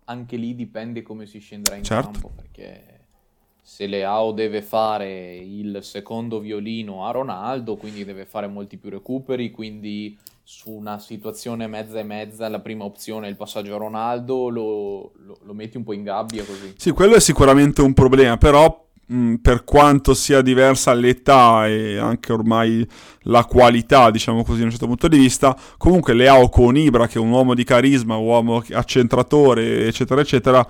anche 0.06 0.38
lì 0.38 0.56
dipende 0.56 1.04
come 1.04 1.28
si 1.28 1.38
scenderà 1.38 1.76
in 1.76 1.84
Certo. 1.84 2.10
campo, 2.10 2.32
perché 2.36 2.93
se 3.64 3.88
Leao 3.88 4.34
deve 4.34 4.62
fare 4.62 5.36
il 5.36 5.80
secondo 5.82 6.40
violino 6.40 7.08
a 7.08 7.12
Ronaldo, 7.12 7.78
quindi 7.78 8.04
deve 8.04 8.26
fare 8.26 8.48
molti 8.48 8.78
più 8.78 8.90
recuperi, 8.90 9.52
quindi 9.52 10.18
su 10.44 10.70
una 10.72 11.00
situazione 11.00 11.68
mezza 11.68 11.98
e 12.00 12.04
mezza 12.04 12.50
la 12.50 12.60
prima 12.60 12.84
opzione 12.84 13.28
è 13.28 13.30
il 13.30 13.38
passaggio 13.38 13.76
a 13.76 13.78
Ronaldo, 13.78 14.50
lo, 14.50 15.12
lo- 15.26 15.38
lo 15.42 15.54
metti 15.54 15.78
un 15.78 15.84
po' 15.84 15.94
in 15.94 16.04
gabbia 16.04 16.44
così. 16.44 16.74
Sì, 16.76 16.92
quello 16.92 17.16
è 17.16 17.22
sicuramente 17.22 17.82
un 17.82 17.94
problema, 17.94 18.36
però 18.38 18.86
mh, 19.06 19.36
per 19.36 19.64
quanto 19.64 20.14
sia 20.14 20.42
diversa 20.42 20.94
l'età 20.94 21.66
e 21.66 21.98
anche 21.98 22.34
ormai 22.34 22.86
la 23.22 23.46
qualità, 23.46 24.12
diciamo 24.12 24.44
così, 24.44 24.60
da 24.60 24.66
un 24.66 24.72
certo 24.72 24.88
punto 24.88 25.08
di 25.08 25.18
vista, 25.18 25.58
comunque 25.78 26.14
Leao 26.14 26.50
con 26.50 26.76
Ibra, 26.76 27.08
che 27.08 27.18
è 27.18 27.22
un 27.22 27.32
uomo 27.32 27.54
di 27.54 27.64
carisma, 27.64 28.18
uomo 28.18 28.62
accentratore, 28.74 29.88
eccetera, 29.88 30.20
eccetera, 30.20 30.68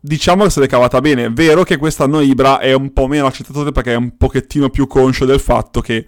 diciamo 0.00 0.44
che 0.44 0.50
se 0.50 0.60
l'è 0.60 0.66
cavata 0.66 1.00
bene. 1.00 1.26
È 1.26 1.30
vero 1.30 1.62
che 1.62 1.76
quest'anno 1.76 2.20
Ibra 2.20 2.58
è 2.58 2.72
un 2.72 2.92
po' 2.92 3.06
meno 3.06 3.26
accentratore 3.26 3.72
perché 3.72 3.92
è 3.92 3.96
un 3.96 4.16
pochettino 4.16 4.70
più 4.70 4.86
conscio 4.86 5.24
del 5.24 5.40
fatto 5.40 5.80
che 5.80 6.06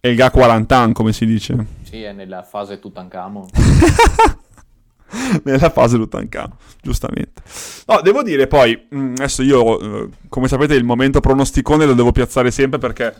è 0.00 0.08
il 0.08 0.16
ga 0.16 0.30
40 0.30 0.76
anni, 0.76 0.92
come 0.92 1.12
si 1.12 1.26
dice. 1.26 1.66
Sì, 1.82 2.02
è 2.02 2.12
nella 2.12 2.42
fase 2.42 2.78
Tutankhamon. 2.78 3.48
nella 5.44 5.70
fase 5.70 5.96
Tutankhamon, 5.96 6.56
giustamente. 6.80 7.42
No, 7.86 8.00
devo 8.02 8.22
dire 8.22 8.46
poi, 8.46 8.86
mh, 8.88 9.14
adesso 9.16 9.42
io, 9.42 9.80
eh, 9.80 10.08
come 10.28 10.48
sapete, 10.48 10.74
il 10.74 10.84
momento 10.84 11.20
pronosticone 11.20 11.84
lo 11.84 11.94
devo 11.94 12.12
piazzare 12.12 12.50
sempre 12.50 12.78
perché 12.78 13.14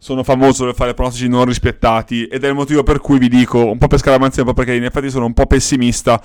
sono 0.00 0.22
famoso 0.22 0.64
per 0.64 0.74
fare 0.76 0.94
pronostici 0.94 1.26
non 1.26 1.44
rispettati 1.44 2.26
ed 2.26 2.44
è 2.44 2.48
il 2.48 2.54
motivo 2.54 2.84
per 2.84 3.00
cui 3.00 3.18
vi 3.18 3.28
dico, 3.28 3.68
un 3.68 3.78
po' 3.78 3.88
per 3.88 3.98
scaramanzia, 3.98 4.42
un 4.42 4.48
po' 4.48 4.54
perché 4.54 4.74
in 4.74 4.84
effetti 4.84 5.10
sono 5.10 5.26
un 5.26 5.34
po' 5.34 5.46
pessimista. 5.46 6.22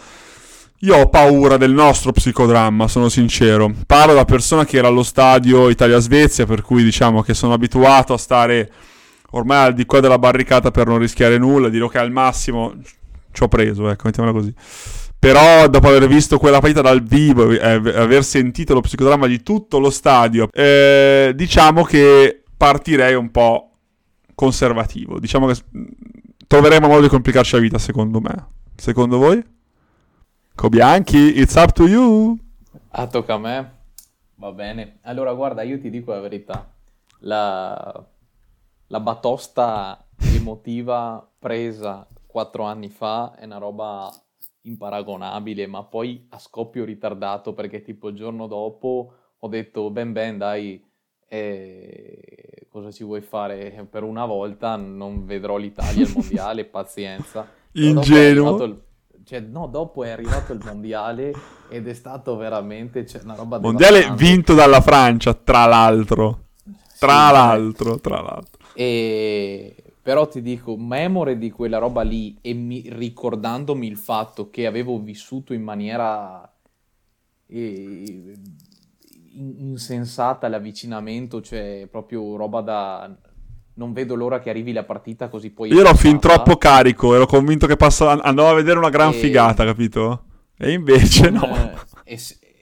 Io 0.84 0.98
ho 0.98 1.08
paura 1.08 1.56
del 1.56 1.72
nostro 1.72 2.12
psicodramma, 2.12 2.90
sono 2.90 3.08
sincero. 3.08 3.74
Parlo 3.88 4.13
da 4.13 4.25
persona 4.25 4.66
che 4.66 4.78
era 4.78 4.90
allo 4.90 5.04
stadio 5.04 5.70
Italia-Svezia, 5.70 6.46
per 6.46 6.62
cui 6.62 6.84
diciamo 6.84 7.22
che 7.22 7.34
sono 7.34 7.54
abituato 7.54 8.12
a 8.12 8.18
stare 8.18 8.70
ormai 9.32 9.68
al 9.68 9.74
di 9.74 9.86
qua 9.86 10.02
della 10.02 10.20
barricata 10.20 10.72
per 10.72 10.88
non 10.88 10.98
rischiare 10.98 11.38
nulla, 11.38 11.70
dire 11.70 11.86
ok 11.86 11.96
al 11.96 12.12
massimo 12.12 12.74
ci 13.32 13.44
ho 13.44 13.48
preso, 13.48 13.88
ecco, 13.88 14.02
mettiamola 14.08 14.38
così. 14.38 14.54
Però 15.18 15.70
dopo 15.70 15.88
aver 15.88 16.06
visto 16.06 16.38
quella 16.38 16.60
partita 16.60 16.82
dal 16.82 17.02
vivo 17.02 17.50
e 17.50 17.66
aver 17.66 18.25
sentito 18.25 18.74
lo 18.74 18.82
psicodramma 18.82 19.25
di 19.25 19.42
tutto 19.42 19.80
lo 19.80 19.90
stadio, 19.90 20.50
eh, 20.52 21.32
diciamo 21.34 21.84
che 21.86 22.44
partirei 22.58 23.16
un 23.16 23.32
po' 23.32 23.72
conservativo. 24.36 25.18
Diciamo 25.18 25.48
che 25.48 25.56
troveremo 26.46 26.90
modo 26.90 27.04
di 27.04 27.08
complicarci 27.08 27.56
la 27.56 27.62
vita, 27.62 27.78
secondo 27.78 28.20
me. 28.20 28.48
Secondo 28.75 29.18
voi? 29.18 29.42
Cobianchi, 30.55 31.38
it's 31.38 31.55
up 31.55 31.74
to 31.74 31.88
you. 31.88 32.38
Ah, 32.91 33.07
tocca 33.07 33.33
a 33.33 33.38
me. 33.39 33.72
Va 34.36 34.51
bene. 34.51 35.00
Allora, 35.01 35.33
guarda, 35.33 35.63
io 35.63 35.79
ti 35.79 35.89
dico 35.89 36.12
la 36.12 36.19
verità. 36.19 36.72
La, 37.19 38.05
la 38.88 39.00
batosta 39.00 40.05
emotiva 40.17 41.27
presa 41.39 42.07
quattro 42.27 42.63
anni 42.63 42.89
fa 42.89 43.36
è 43.36 43.45
una 43.45 43.57
roba 43.57 44.12
imparagonabile, 44.62 45.67
ma 45.67 45.83
poi 45.83 46.27
a 46.29 46.39
scoppio 46.39 46.86
ritardato 46.86 47.53
perché 47.53 47.81
tipo 47.81 48.10
il 48.10 48.15
giorno 48.15 48.48
dopo 48.48 49.13
ho 49.39 49.48
detto 49.48 49.89
ben 49.89 50.13
ben 50.13 50.38
dai, 50.38 50.83
eh, 51.27 52.67
cosa 52.69 52.91
ci 52.91 53.03
vuoi 53.03 53.22
fare 53.22 53.88
per 53.89 54.03
una 54.03 54.25
volta, 54.25 54.75
non 54.75 55.25
vedrò 55.25 55.57
l'Italia 55.57 56.05
al 56.05 56.12
mondiale, 56.13 56.65
pazienza. 56.65 57.48
Ingenuo. 57.74 58.91
Cioè, 59.25 59.39
no, 59.39 59.68
dopo 59.68 60.03
è 60.03 60.10
arrivato 60.10 60.51
il 60.51 60.62
mondiale 60.65 61.34
ed 61.70 61.88
è 61.88 61.94
stato 61.94 62.36
veramente 62.36 63.06
cioè, 63.06 63.22
una 63.24 63.36
roba 63.36 63.60
Mondiale 63.60 64.13
vinto 64.15 64.53
dalla 64.53 64.82
Francia, 64.82 65.34
tra 65.34 65.65
l'altro. 65.65 66.48
Tra 67.00 67.27
sì, 67.27 67.34
l'altro, 67.34 68.00
tra 68.00 68.22
l'altro. 68.22 68.65
E... 68.74 69.75
Però 70.01 70.27
ti 70.27 70.42
dico, 70.42 70.75
memore 70.75 71.38
di 71.38 71.50
quella 71.50 71.77
roba 71.77 72.01
lì 72.01 72.38
e 72.42 72.53
mi... 72.53 72.84
ricordandomi 72.89 73.88
il 73.88 73.96
fatto 73.96 74.50
che 74.50 74.65
avevo 74.68 75.00
vissuto 75.00 75.53
in 75.53 75.63
maniera 75.63 76.51
eh, 77.48 78.36
insensata 79.36 80.50
l'avvicinamento, 80.50 81.42
cioè 81.42 81.88
proprio 81.89 82.36
roba 82.36 82.60
da 82.60 83.18
non 83.75 83.94
vedo 83.94 84.15
l'ora 84.15 84.39
che 84.39 84.50
arrivi 84.50 84.72
la 84.72 84.84
partita 84.84 85.30
così 85.30 85.51
poi... 85.51 85.70
Io 85.70 85.80
ero 85.80 85.96
fin 85.96 86.20
troppo 86.20 86.58
carico, 86.58 87.15
ero 87.15 87.25
convinto 87.25 87.68
che 87.68 87.75
passa... 87.75 88.12
andavo 88.22 88.50
a 88.50 88.53
vedere 88.53 88.77
una 88.77 88.89
gran 88.89 89.10
e... 89.10 89.13
figata, 89.13 89.65
capito? 89.65 90.25
E 90.58 90.72
invece 90.72 91.30
no. 91.30 91.72
E, 92.03 92.13
e, 92.13 92.56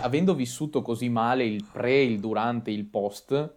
avendo 0.00 0.34
vissuto 0.34 0.82
così 0.82 1.08
male 1.08 1.44
il 1.44 1.64
pre, 1.70 2.02
il 2.02 2.20
durante, 2.20 2.70
il 2.70 2.84
post, 2.84 3.56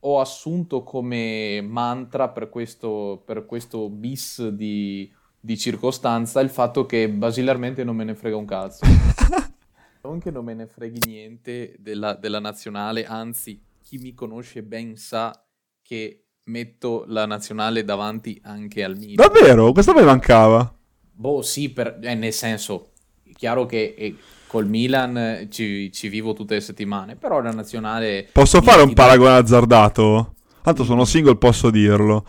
ho 0.00 0.20
assunto 0.20 0.82
come 0.82 1.60
mantra 1.62 2.28
per 2.30 2.48
questo, 2.48 3.22
per 3.24 3.46
questo 3.46 3.88
bis 3.88 4.48
di, 4.48 5.10
di 5.38 5.58
circostanza 5.58 6.40
il 6.40 6.50
fatto 6.50 6.86
che 6.86 7.08
basilarmente 7.08 7.84
non 7.84 7.96
me 7.96 8.04
ne 8.04 8.14
frega 8.14 8.36
un 8.36 8.46
cazzo. 8.46 8.86
non 10.02 10.18
che 10.18 10.30
non 10.30 10.44
me 10.44 10.54
ne 10.54 10.66
freghi 10.66 11.00
niente 11.06 11.76
della, 11.78 12.14
della 12.14 12.40
nazionale, 12.40 13.04
anzi, 13.04 13.60
chi 13.82 13.98
mi 13.98 14.14
conosce 14.14 14.62
ben 14.62 14.96
sa 14.96 15.44
che 15.82 16.24
metto 16.50 17.04
la 17.06 17.24
nazionale 17.26 17.84
davanti 17.84 18.40
anche 18.44 18.84
al 18.84 18.96
Milan. 18.96 19.26
Davvero? 19.26 19.72
Questo 19.72 19.94
mi 19.94 20.02
mancava. 20.02 20.74
Boh, 21.12 21.42
sì, 21.42 21.70
per, 21.70 21.98
eh, 22.02 22.14
nel 22.14 22.32
senso, 22.32 22.90
chiaro 23.36 23.66
che 23.66 23.94
eh, 23.96 24.16
col 24.46 24.66
Milan 24.66 25.46
ci, 25.50 25.92
ci, 25.92 26.08
vivo 26.08 26.32
tutte 26.32 26.54
le 26.54 26.60
settimane, 26.60 27.14
però 27.14 27.40
la 27.40 27.52
nazionale... 27.52 28.28
Posso 28.32 28.60
fare 28.62 28.82
un 28.82 28.92
paragone 28.94 29.36
azzardato? 29.36 30.34
Tanto 30.62 30.84
sono 30.84 31.04
single, 31.04 31.36
posso 31.36 31.70
dirlo. 31.70 32.24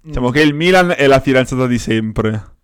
Diciamo 0.00 0.28
mm. 0.28 0.32
che 0.32 0.40
il 0.40 0.54
Milan 0.54 0.94
è 0.96 1.06
la 1.06 1.20
fidanzata 1.20 1.66
di 1.66 1.78
sempre. 1.78 2.56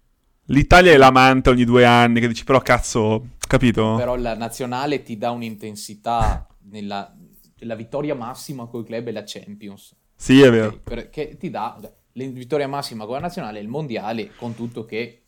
L'Italia 0.47 0.93
è 0.93 0.97
l'amante 0.97 1.51
ogni 1.51 1.65
due 1.65 1.85
anni, 1.85 2.21
che 2.21 2.29
dici 2.29 2.45
però 2.45 2.61
cazzo, 2.61 3.31
capito? 3.47 3.97
Però 3.97 4.17
la 4.17 4.35
nazionale 4.35 5.03
ti 5.03 5.19
dà 5.19 5.31
un'intensità 5.31 6.47
nella... 6.71 7.13
La 7.61 7.75
vittoria 7.75 8.15
massima 8.15 8.67
col 8.67 8.85
club 8.85 9.09
è 9.09 9.13
la 9.13 9.23
Champions. 9.25 9.95
Sì, 10.17 10.41
è 10.41 10.51
vero. 10.51 10.81
Perché 10.83 11.37
ti 11.37 11.51
dà 11.51 11.79
la 11.81 11.91
vittoria 12.13 12.67
massima 12.67 13.05
con 13.05 13.15
la 13.15 13.21
nazionale, 13.21 13.61
il 13.61 13.69
mondiale, 13.69 14.31
con 14.35 14.55
tutto 14.55 14.85
che... 14.85 15.23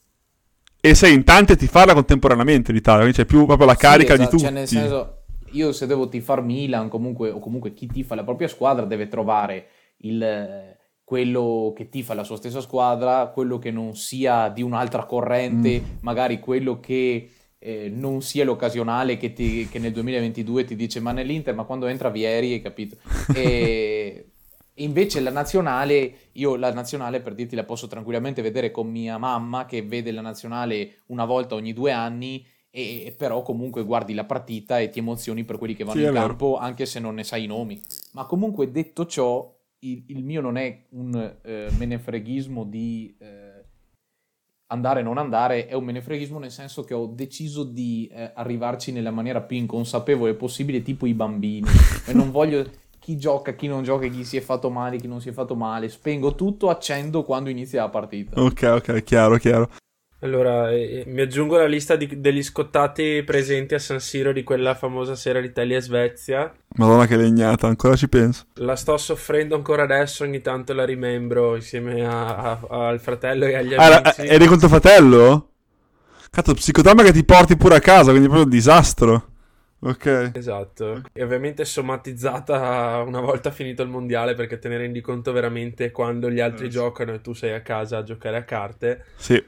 E 0.80 0.94
sei 0.94 1.14
in 1.14 1.24
tante 1.24 1.56
ti 1.56 1.66
farla 1.66 1.92
contemporaneamente 1.92 2.72
l'Italia, 2.72 3.00
quindi 3.00 3.18
c'è 3.18 3.26
più 3.26 3.44
proprio 3.44 3.66
la 3.66 3.74
carica 3.74 4.14
sì, 4.14 4.22
esatto. 4.22 4.24
di 4.24 4.30
tutti. 4.30 4.42
Cioè, 4.42 4.52
nel 4.52 4.66
senso, 4.68 5.24
io 5.50 5.72
se 5.72 5.86
devo 5.86 6.08
tifar 6.08 6.42
Milan, 6.42 6.88
comunque, 6.88 7.30
o 7.30 7.38
comunque 7.40 7.74
chi 7.74 7.86
tifa 7.86 8.14
la 8.14 8.24
propria 8.24 8.48
squadra 8.48 8.86
deve 8.86 9.08
trovare 9.08 9.66
il, 9.98 10.76
quello 11.04 11.72
che 11.74 11.88
tifa 11.88 12.14
la 12.14 12.24
sua 12.24 12.36
stessa 12.36 12.60
squadra, 12.60 13.28
quello 13.28 13.58
che 13.58 13.70
non 13.70 13.96
sia 13.96 14.48
di 14.48 14.62
un'altra 14.62 15.04
corrente, 15.04 15.80
mm. 15.80 15.84
magari 16.00 16.38
quello 16.38 16.80
che 16.80 17.30
eh, 17.58 17.90
non 17.92 18.22
sia 18.22 18.44
l'occasionale 18.44 19.16
che, 19.16 19.32
ti, 19.32 19.68
che, 19.68 19.78
nel 19.78 19.92
2022 19.92 20.64
ti 20.64 20.76
dice 20.76 21.00
ma 21.00 21.12
nell'Inter, 21.12 21.54
ma 21.54 21.64
quando 21.64 21.86
entra 21.86 22.10
Vieri, 22.10 22.52
hai 22.52 22.62
capito? 22.62 22.96
E 23.34 24.27
Invece 24.78 25.20
la 25.20 25.30
nazionale, 25.30 26.30
io 26.32 26.56
la 26.56 26.72
nazionale 26.72 27.20
per 27.20 27.34
dirti 27.34 27.56
la 27.56 27.64
posso 27.64 27.86
tranquillamente 27.86 28.42
vedere 28.42 28.70
con 28.70 28.88
mia 28.88 29.18
mamma 29.18 29.66
che 29.66 29.82
vede 29.82 30.12
la 30.12 30.20
nazionale 30.20 30.98
una 31.06 31.24
volta 31.24 31.54
ogni 31.54 31.72
due 31.72 31.92
anni 31.92 32.44
e 32.70 33.14
però 33.16 33.42
comunque 33.42 33.82
guardi 33.82 34.14
la 34.14 34.24
partita 34.24 34.78
e 34.78 34.90
ti 34.90 34.98
emozioni 34.98 35.44
per 35.44 35.58
quelli 35.58 35.74
che 35.74 35.84
vanno 35.84 36.00
sì, 36.00 36.06
in 36.06 36.12
campo 36.12 36.58
anche 36.58 36.86
se 36.86 37.00
non 37.00 37.14
ne 37.14 37.24
sai 37.24 37.44
i 37.44 37.46
nomi. 37.46 37.80
Ma 38.12 38.24
comunque 38.24 38.70
detto 38.70 39.06
ciò, 39.06 39.52
il, 39.80 40.04
il 40.08 40.24
mio 40.24 40.40
non 40.40 40.56
è 40.56 40.84
un 40.90 41.36
eh, 41.42 41.68
menefreghismo 41.76 42.64
di 42.64 43.16
eh, 43.18 43.64
andare 44.66 45.00
o 45.00 45.04
non 45.04 45.18
andare, 45.18 45.66
è 45.66 45.74
un 45.74 45.84
menefreghismo 45.84 46.38
nel 46.38 46.50
senso 46.50 46.84
che 46.84 46.94
ho 46.94 47.06
deciso 47.06 47.64
di 47.64 48.08
eh, 48.12 48.32
arrivarci 48.34 48.92
nella 48.92 49.10
maniera 49.10 49.40
più 49.40 49.56
inconsapevole 49.56 50.34
possibile, 50.34 50.82
tipo 50.82 51.06
i 51.06 51.14
bambini. 51.14 51.68
e 52.06 52.12
non 52.12 52.30
voglio 52.30 52.64
chi 53.08 53.16
gioca, 53.16 53.52
chi 53.52 53.68
non 53.68 53.82
gioca, 53.84 54.06
chi 54.06 54.22
si 54.22 54.36
è 54.36 54.42
fatto 54.42 54.68
male, 54.68 54.98
chi 54.98 55.08
non 55.08 55.22
si 55.22 55.30
è 55.30 55.32
fatto 55.32 55.54
male. 55.54 55.88
Spengo 55.88 56.34
tutto, 56.34 56.68
accendo 56.68 57.22
quando 57.22 57.48
inizia 57.48 57.80
la 57.80 57.88
partita. 57.88 58.38
Ok, 58.38 58.62
ok, 58.64 59.02
chiaro, 59.02 59.38
chiaro. 59.38 59.70
Allora, 60.20 60.70
eh, 60.70 61.04
mi 61.06 61.22
aggiungo 61.22 61.56
alla 61.56 61.68
lista 61.68 61.96
di, 61.96 62.20
degli 62.20 62.42
scottati 62.42 63.22
presenti 63.24 63.72
a 63.72 63.78
San 63.78 63.98
Siro 63.98 64.30
di 64.34 64.42
quella 64.42 64.74
famosa 64.74 65.14
sera 65.14 65.40
d'Italia-Svezia. 65.40 66.52
Madonna 66.76 67.06
che 67.06 67.16
legnata, 67.16 67.66
ancora 67.66 67.96
ci 67.96 68.10
penso. 68.10 68.44
La 68.56 68.76
sto 68.76 68.98
soffrendo 68.98 69.54
ancora 69.54 69.84
adesso, 69.84 70.24
ogni 70.24 70.42
tanto 70.42 70.74
la 70.74 70.84
rimembro 70.84 71.54
insieme 71.54 72.04
a, 72.04 72.58
a, 72.68 72.88
al 72.88 73.00
fratello 73.00 73.46
e 73.46 73.54
agli 73.54 73.72
ah, 73.72 74.02
amici. 74.02 74.26
eri 74.26 74.44
con 74.44 74.58
tuo 74.58 74.68
fratello? 74.68 75.52
Cazzo, 76.28 76.52
psicodramma 76.52 77.04
che 77.04 77.12
ti 77.12 77.24
porti 77.24 77.56
pure 77.56 77.76
a 77.76 77.80
casa, 77.80 78.10
quindi 78.10 78.26
proprio 78.26 78.44
un 78.44 78.50
disastro. 78.50 79.28
Ok. 79.80 80.32
Esatto. 80.34 81.02
E 81.12 81.22
ovviamente 81.22 81.64
somatizzata 81.64 83.02
una 83.06 83.20
volta 83.20 83.50
finito 83.50 83.82
il 83.82 83.88
mondiale 83.88 84.34
perché 84.34 84.58
te 84.58 84.68
ne 84.68 84.78
rendi 84.78 85.00
conto 85.00 85.30
veramente 85.32 85.90
quando 85.92 86.30
gli 86.30 86.40
altri 86.40 86.66
eh, 86.66 86.70
giocano 86.70 87.14
e 87.14 87.20
tu 87.20 87.32
sei 87.32 87.52
a 87.52 87.62
casa 87.62 87.98
a 87.98 88.02
giocare 88.02 88.36
a 88.36 88.44
carte. 88.44 89.04
Sì. 89.16 89.44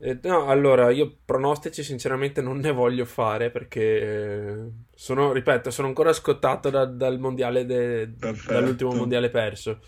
Eh, 0.00 0.18
no, 0.22 0.46
allora, 0.46 0.90
io 0.90 1.16
pronostici 1.24 1.82
sinceramente 1.82 2.40
non 2.40 2.58
ne 2.58 2.70
voglio 2.70 3.04
fare 3.04 3.50
perché 3.50 4.70
sono, 4.94 5.32
ripeto, 5.32 5.70
sono 5.70 5.88
ancora 5.88 6.12
scottato 6.12 6.70
da, 6.70 6.84
dal 6.84 7.18
mondiale 7.18 7.64
de, 7.64 8.14
dall'ultimo 8.14 8.92
mondiale 8.94 9.30
perso. 9.30 9.80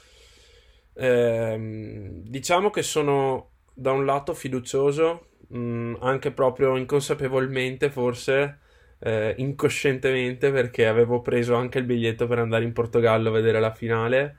Eh, 0.94 2.20
diciamo 2.24 2.70
che 2.70 2.82
sono 2.82 3.50
da 3.72 3.92
un 3.92 4.04
lato 4.04 4.34
fiducioso, 4.34 5.28
mh, 5.48 5.58
mm, 5.58 5.94
anche 6.00 6.32
proprio 6.32 6.76
inconsapevolmente 6.76 7.90
forse, 7.90 8.58
eh, 9.00 9.34
incoscientemente 9.38 10.50
perché 10.52 10.86
avevo 10.86 11.20
preso 11.20 11.54
anche 11.54 11.78
il 11.78 11.84
biglietto 11.84 12.26
per 12.26 12.38
andare 12.38 12.64
in 12.64 12.72
Portogallo 12.72 13.28
a 13.28 13.32
vedere 13.32 13.60
la 13.60 13.72
finale. 13.72 14.36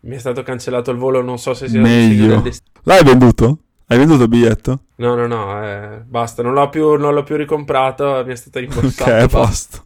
Mi 0.00 0.16
è 0.16 0.18
stato 0.18 0.42
cancellato 0.42 0.90
il 0.90 0.98
volo, 0.98 1.22
non 1.22 1.38
so 1.38 1.54
se 1.54 1.68
sia 1.68 1.80
meglio. 1.80 2.40
Dest- 2.40 2.62
L'hai 2.84 3.02
venduto? 3.04 3.58
Hai 3.86 3.98
venduto 3.98 4.24
il 4.24 4.28
biglietto? 4.28 4.80
No, 4.96 5.14
no, 5.14 5.26
no, 5.26 5.62
eh, 5.64 6.02
basta, 6.04 6.42
non 6.42 6.52
l'ho, 6.52 6.68
più, 6.68 6.94
non 6.94 7.14
l'ho 7.14 7.22
più 7.22 7.36
ricomprato, 7.36 8.22
mi 8.26 8.32
è 8.32 8.36
stato 8.36 8.58
rimborsato. 8.58 9.10
ok, 9.10 9.28
posto. 9.28 9.84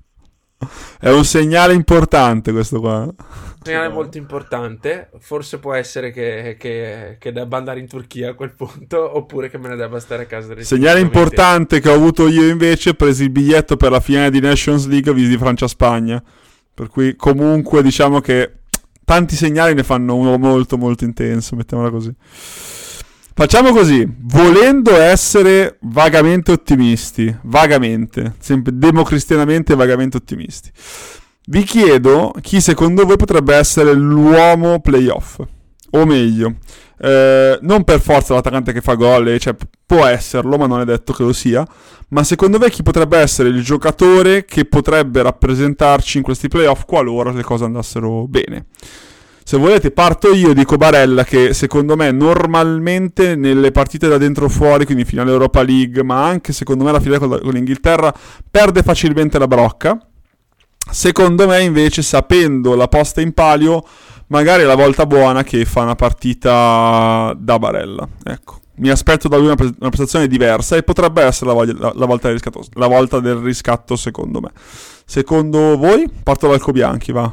È 0.98 1.10
un 1.10 1.24
segnale 1.24 1.74
importante 1.74 2.52
questo 2.52 2.80
qua. 2.80 3.02
Un 3.02 3.14
segnale 3.62 3.88
molto 3.88 4.18
importante. 4.18 5.10
Forse 5.18 5.58
può 5.58 5.74
essere 5.74 6.10
che, 6.10 6.56
che, 6.58 7.16
che, 7.18 7.32
debba 7.32 7.56
andare 7.56 7.80
in 7.80 7.88
Turchia 7.88 8.30
a 8.30 8.34
quel 8.34 8.52
punto, 8.54 9.16
oppure 9.16 9.50
che 9.50 9.58
me 9.58 9.68
ne 9.68 9.76
debba 9.76 10.00
stare 10.00 10.24
a 10.24 10.26
casa. 10.26 10.54
Segnale 10.60 11.00
importante 11.00 11.80
che 11.80 11.88
ho 11.88 11.94
avuto 11.94 12.28
io 12.28 12.48
invece: 12.48 12.94
preso 12.94 13.22
il 13.22 13.30
biglietto 13.30 13.76
per 13.76 13.90
la 13.90 14.00
finale 14.00 14.30
di 14.30 14.40
Nations 14.40 14.86
League 14.86 15.12
di 15.14 15.36
Francia-Spagna. 15.36 16.22
Per 16.74 16.88
cui, 16.88 17.16
comunque, 17.16 17.82
diciamo 17.82 18.20
che 18.20 18.50
tanti 19.04 19.36
segnali 19.36 19.74
ne 19.74 19.82
fanno 19.82 20.16
uno 20.16 20.38
molto, 20.38 20.78
molto 20.78 21.04
intenso. 21.04 21.54
Mettiamola 21.56 21.90
così. 21.90 22.14
Facciamo 23.34 23.72
così, 23.72 24.06
volendo 24.24 24.94
essere 24.94 25.78
vagamente 25.82 26.52
ottimisti, 26.52 27.34
vagamente, 27.42 28.34
sempre 28.38 28.76
democristianamente 28.76 29.74
vagamente 29.74 30.18
ottimisti. 30.18 30.70
Vi 31.46 31.62
chiedo 31.64 32.34
chi 32.42 32.60
secondo 32.60 33.04
voi 33.04 33.16
potrebbe 33.16 33.54
essere 33.54 33.94
l'uomo 33.94 34.80
playoff, 34.80 35.40
o 35.92 36.04
meglio, 36.04 36.56
eh, 36.98 37.58
non 37.62 37.84
per 37.84 38.00
forza 38.00 38.34
l'attaccante 38.34 38.72
che 38.72 38.80
fa 38.82 38.94
gol, 38.94 39.38
cioè 39.40 39.56
può 39.84 40.04
esserlo, 40.04 40.56
ma 40.58 40.66
non 40.66 40.80
è 40.80 40.84
detto 40.84 41.12
che 41.12 41.22
lo 41.22 41.32
sia. 41.32 41.66
Ma 42.08 42.24
secondo 42.24 42.58
me 42.58 42.68
chi 42.68 42.82
potrebbe 42.82 43.16
essere 43.16 43.48
il 43.48 43.62
giocatore 43.64 44.44
che 44.44 44.66
potrebbe 44.66 45.22
rappresentarci 45.22 46.18
in 46.18 46.22
questi 46.22 46.48
playoff 46.48 46.84
qualora 46.84 47.32
le 47.32 47.42
cose 47.42 47.64
andassero 47.64 48.26
bene? 48.28 48.66
Se 49.44 49.56
volete 49.56 49.90
parto 49.90 50.32
io, 50.32 50.54
dico 50.54 50.76
Barella 50.76 51.24
che 51.24 51.52
secondo 51.52 51.96
me 51.96 52.10
normalmente 52.10 53.34
nelle 53.34 53.70
partite 53.72 54.08
da 54.08 54.16
dentro 54.16 54.48
fuori, 54.48 54.84
quindi 54.84 55.04
finale 55.04 55.30
Europa 55.30 55.62
League, 55.62 56.02
ma 56.02 56.24
anche 56.26 56.52
secondo 56.52 56.84
me 56.84 56.92
la 56.92 57.00
finale 57.00 57.18
con, 57.18 57.52
l'Inghilterra, 57.52 58.14
perde 58.50 58.82
facilmente 58.82 59.38
la 59.38 59.46
brocca. 59.46 59.98
Secondo 60.90 61.46
me 61.46 61.62
invece 61.62 62.02
sapendo 62.02 62.74
la 62.74 62.88
posta 62.88 63.20
in 63.20 63.32
palio 63.32 63.84
magari 64.32 64.62
è 64.62 64.66
la 64.66 64.74
volta 64.74 65.06
buona 65.06 65.44
che 65.44 65.64
fa 65.66 65.82
una 65.82 65.94
partita 65.94 67.34
da 67.36 67.58
Barella. 67.58 68.08
Ecco. 68.24 68.60
Mi 68.76 68.88
aspetto 68.88 69.28
da 69.28 69.36
lui 69.36 69.46
una, 69.46 69.56
una 69.58 69.90
prestazione 69.90 70.26
diversa 70.26 70.76
e 70.76 70.82
potrebbe 70.82 71.22
essere 71.22 71.46
la, 71.48 71.52
voglia, 71.52 71.74
la, 71.78 71.92
la, 71.94 72.06
volta 72.06 72.30
riscatto, 72.30 72.64
la, 72.72 72.86
volta 72.86 73.20
del 73.20 73.36
riscatto, 73.36 73.96
secondo 73.96 74.40
me. 74.40 74.50
Secondo 75.04 75.76
voi? 75.76 76.10
Parto 76.22 76.48
dal 76.48 76.60
Cobianchi, 76.60 77.12
va. 77.12 77.32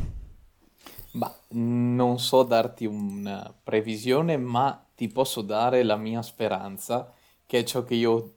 Non 1.51 2.19
so 2.19 2.43
darti 2.43 2.85
una 2.85 3.51
previsione, 3.63 4.37
ma 4.37 4.85
ti 4.93 5.07
posso 5.07 5.41
dare 5.41 5.81
la 5.83 5.95
mia 5.95 6.21
speranza, 6.21 7.11
che 7.45 7.59
è 7.59 7.63
ciò 7.63 7.83
che 7.83 7.95
io 7.95 8.35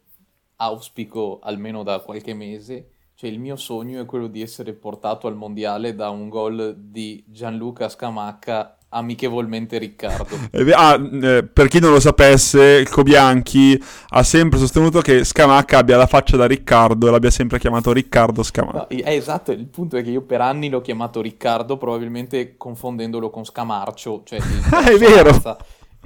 auspico 0.57 1.38
almeno 1.42 1.83
da 1.83 2.01
qualche 2.01 2.33
mese, 2.33 2.90
cioè 3.14 3.29
il 3.29 3.38
mio 3.38 3.57
sogno 3.57 4.01
è 4.01 4.07
quello 4.07 4.29
di 4.29 4.40
essere 4.40 4.72
portato 4.72 5.27
al 5.27 5.37
mondiale 5.37 5.94
da 5.94 6.09
un 6.09 6.29
gol 6.31 6.75
di 6.79 7.22
Gianluca 7.27 7.88
Scamacca 7.90 8.79
amichevolmente 8.93 9.79
Riccardo. 9.79 10.39
ah, 10.75 11.01
eh, 11.23 11.45
per 11.45 11.69
chi 11.69 11.81
non 11.81 11.91
lo 11.91 12.01
sapesse, 12.01 12.63
il 12.63 12.89
Cobianchi 12.89 13.83
ha 14.11 14.23
sempre 14.23 14.59
sostenuto 14.59 15.01
che 15.01 15.25
Scamacca 15.25 15.79
abbia 15.79 15.97
la 15.97 16.07
faccia 16.07 16.37
da 16.37 16.47
Riccardo 16.47 17.09
e 17.09 17.11
l'abbia 17.11 17.31
sempre 17.31 17.59
chiamato 17.59 17.93
Riccardo 17.93 18.43
Scamacca. 18.43 18.79
No, 18.79 18.87
è 18.89 19.11
esatto, 19.11 19.53
il 19.53 19.67
punto 19.67 19.97
è 19.97 20.03
che 20.03 20.11
io 20.11 20.23
per 20.23 20.41
anni 20.41 20.69
l'ho 20.69 20.81
chiamato 20.81 21.21
Riccardo, 21.21 21.77
probabilmente 21.77 22.55
confondendolo 22.57 23.31
con 23.31 23.45
Scamarcio, 23.45 24.23
cioè 24.25 24.39
ah, 24.71 24.85
è 24.91 24.97
vero. 24.97 25.41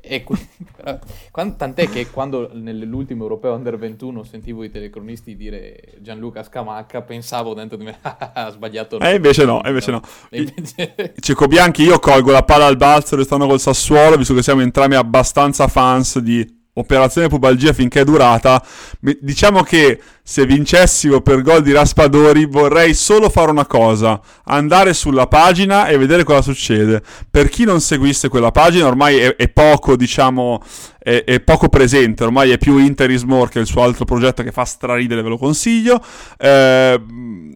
E 0.01 0.25
quando, 1.31 1.57
tant'è 1.57 1.89
che 1.89 2.11
quando 2.11 2.51
nell'ultimo 2.53 3.23
europeo 3.23 3.55
under 3.55 3.77
21 3.77 4.23
sentivo 4.25 4.63
i 4.63 4.71
telecronisti 4.71 5.37
dire 5.37 5.95
Gianluca 6.01 6.43
Scamacca, 6.43 7.03
pensavo 7.03 7.55
dentro 7.55 7.77
di 7.77 7.85
me, 7.85 7.99
ah, 8.03 8.33
ha 8.33 8.51
sbagliato. 8.51 8.99
E 9.01 9.15
invece 9.15 9.45
no, 9.45 9.63
e 9.63 9.69
invece 9.69 9.91
no. 9.91 10.01
Invece... 10.31 11.15
Cecco 11.19 11.47
Bianchi, 11.47 11.83
io 11.83 11.99
colgo 11.99 12.31
la 12.31 12.43
palla 12.43 12.67
al 12.67 12.77
balzo 12.77 13.17
restando 13.17 13.47
col 13.47 13.61
Sassuolo, 13.61 14.17
visto 14.17 14.35
che 14.35 14.43
siamo 14.43 14.61
entrambi 14.61 14.95
abbastanza 14.95 15.67
fans 15.67 16.19
di 16.19 16.65
operazione 16.79 17.29
pubalgia 17.29 17.73
finché 17.73 18.01
è 18.01 18.05
durata. 18.05 18.63
Diciamo 19.01 19.63
che 19.63 20.01
se 20.23 20.45
vincessimo 20.45 21.21
per 21.21 21.43
gol 21.43 21.63
di 21.63 21.73
Raspadori 21.73 22.47
vorrei 22.47 22.95
solo 22.95 23.31
fare 23.31 23.51
una 23.51 23.67
cosa, 23.67 24.21
andare 24.45 24.93
sulla 24.93 25.27
pagina 25.29 25.87
e 25.87 25.97
vedere 25.99 26.25
cosa 26.25 26.43
succede. 26.43 27.03
Per 27.31 27.49
chi 27.49 27.65
non 27.65 27.81
seguisse 27.81 28.29
quella 28.29 28.51
pagina 28.51 28.87
ormai 28.87 29.19
è, 29.19 29.37
è 29.37 29.49
poco, 29.49 29.97
diciamo, 29.97 30.61
è, 30.99 31.23
è, 31.25 31.41
poco 31.41 31.69
presente, 31.69 32.25
ormai 32.25 32.51
è 32.51 32.59
più 32.59 32.79
Interismore 32.79 33.51
che 33.51 33.61
il 33.61 33.67
suo 33.67 33.83
altro 33.83 34.05
progetto 34.05 34.43
che 34.43 34.53
fa 34.53 34.65
straridere, 34.65 35.23
ve 35.23 35.29
lo 35.29 35.39
consiglio. 35.39 36.03
Eh, 36.37 37.01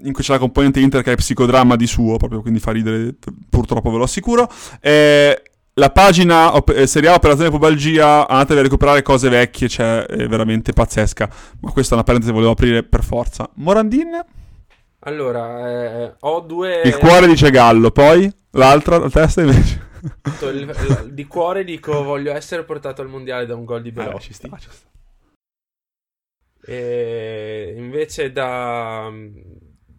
in 0.02 0.12
cui 0.12 0.22
c'è 0.22 0.32
la 0.32 0.38
componente 0.38 0.80
Inter 0.80 1.02
che 1.02 1.12
è 1.12 1.16
psicodramma 1.16 1.76
di 1.76 1.86
suo, 1.86 2.16
proprio 2.16 2.40
quindi 2.40 2.60
fa 2.60 2.70
ridere, 2.70 3.16
purtroppo 3.48 3.90
ve 3.90 3.98
lo 3.98 4.04
assicuro. 4.04 4.48
Eh, 4.80 5.42
la 5.74 5.90
pagina 5.90 6.54
op- 6.54 6.70
eh, 6.70 6.86
seriale 6.86 7.16
Operazione 7.16 7.50
Pubalgia, 7.50 8.26
andatevi 8.28 8.60
a 8.60 8.62
recuperare 8.62 9.02
cose 9.02 9.28
vecchie, 9.28 9.68
cioè 9.68 10.04
è 10.04 10.26
veramente 10.28 10.72
pazzesca. 10.72 11.30
Ma 11.60 11.70
questa 11.70 11.92
è 11.92 11.94
una 11.94 12.04
parentesi 12.04 12.32
che 12.32 12.38
volevo 12.38 12.54
aprire 12.54 12.82
per 12.82 13.04
forza. 13.04 13.50
Morandin? 13.54 14.24
Allora, 15.00 16.02
eh, 16.04 16.14
ho 16.20 16.40
due... 16.40 16.82
Il 16.84 16.96
cuore 16.98 17.26
dice 17.26 17.50
Gallo, 17.50 17.90
poi 17.90 18.30
l'altra, 18.50 18.98
la 18.98 19.08
testa 19.08 19.40
invece... 19.40 19.88
Il, 20.42 21.10
di 21.12 21.26
cuore 21.26 21.62
dico 21.62 22.02
voglio 22.02 22.32
essere 22.32 22.64
portato 22.64 23.02
al 23.02 23.08
mondiale 23.08 23.44
da 23.44 23.54
un 23.54 23.66
gol 23.66 23.82
di 23.82 23.92
Belotti. 23.92 24.16
Eh, 24.16 24.20
ci 24.20 24.32
sta, 24.32 24.48
ci 24.58 24.68
sta. 24.70 24.88
E 26.62 27.74
invece 27.76 28.32
da 28.32 29.10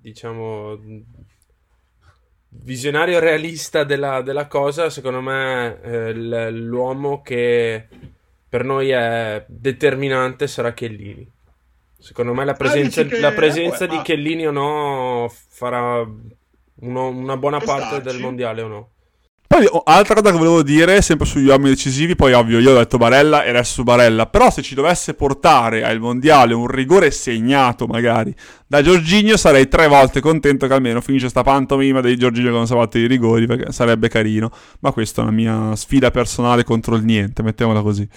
diciamo 0.01 0.79
visionario 2.53 3.19
realista 3.19 3.83
della, 3.83 4.21
della 4.21 4.47
cosa, 4.47 4.89
secondo 4.89 5.21
me 5.21 5.81
eh, 5.81 6.51
l'uomo 6.51 7.21
che 7.21 7.87
per 8.47 8.63
noi 8.65 8.89
è 8.89 9.43
determinante 9.47 10.47
sarà 10.47 10.73
Chiellini. 10.73 11.29
Secondo 11.97 12.33
me 12.33 12.43
la 12.43 12.51
ah, 12.51 12.55
presenza, 12.55 13.01
ah, 13.01 13.05
che... 13.05 13.19
la 13.19 13.31
presenza 13.31 13.85
eh, 13.85 13.87
di 13.87 14.01
Chiellini 14.01 14.47
o 14.47 14.51
no 14.51 15.31
farà 15.31 16.01
uno, 16.01 17.07
una 17.07 17.37
buona 17.37 17.59
parte 17.59 18.01
del 18.01 18.19
mondiale 18.19 18.61
o 18.61 18.67
no. 18.67 18.89
Poi, 19.51 19.67
oh, 19.69 19.81
altra 19.83 20.15
cosa 20.15 20.31
che 20.31 20.37
volevo 20.37 20.63
dire, 20.63 21.01
sempre 21.01 21.27
sugli 21.27 21.47
uomini 21.49 21.71
decisivi, 21.71 22.15
poi 22.15 22.31
ovvio, 22.31 22.57
io 22.57 22.71
ho 22.71 22.77
detto 22.77 22.97
Barella 22.97 23.43
e 23.43 23.63
su 23.65 23.83
Barella, 23.83 24.25
però 24.25 24.49
se 24.49 24.61
ci 24.61 24.75
dovesse 24.75 25.13
portare 25.13 25.83
al 25.83 25.99
mondiale 25.99 26.53
un 26.53 26.67
rigore 26.67 27.11
segnato 27.11 27.85
magari 27.85 28.33
da 28.65 28.81
Giorginio 28.81 29.35
sarei 29.35 29.67
tre 29.67 29.89
volte 29.89 30.21
contento 30.21 30.67
che 30.67 30.73
almeno 30.73 31.01
finisce 31.01 31.27
sta 31.27 31.43
pantomima 31.43 31.99
dei 31.99 32.15
Giorginio 32.15 32.51
che 32.51 32.55
non 32.55 32.65
sa 32.65 32.75
battere 32.75 33.03
i 33.03 33.07
rigori, 33.07 33.45
perché 33.45 33.73
sarebbe 33.73 34.07
carino, 34.07 34.49
ma 34.79 34.93
questa 34.93 35.19
è 35.19 35.25
una 35.25 35.33
mia 35.33 35.75
sfida 35.75 36.11
personale 36.11 36.63
contro 36.63 36.95
il 36.95 37.03
niente, 37.03 37.43
mettiamola 37.43 37.81
così. 37.81 38.07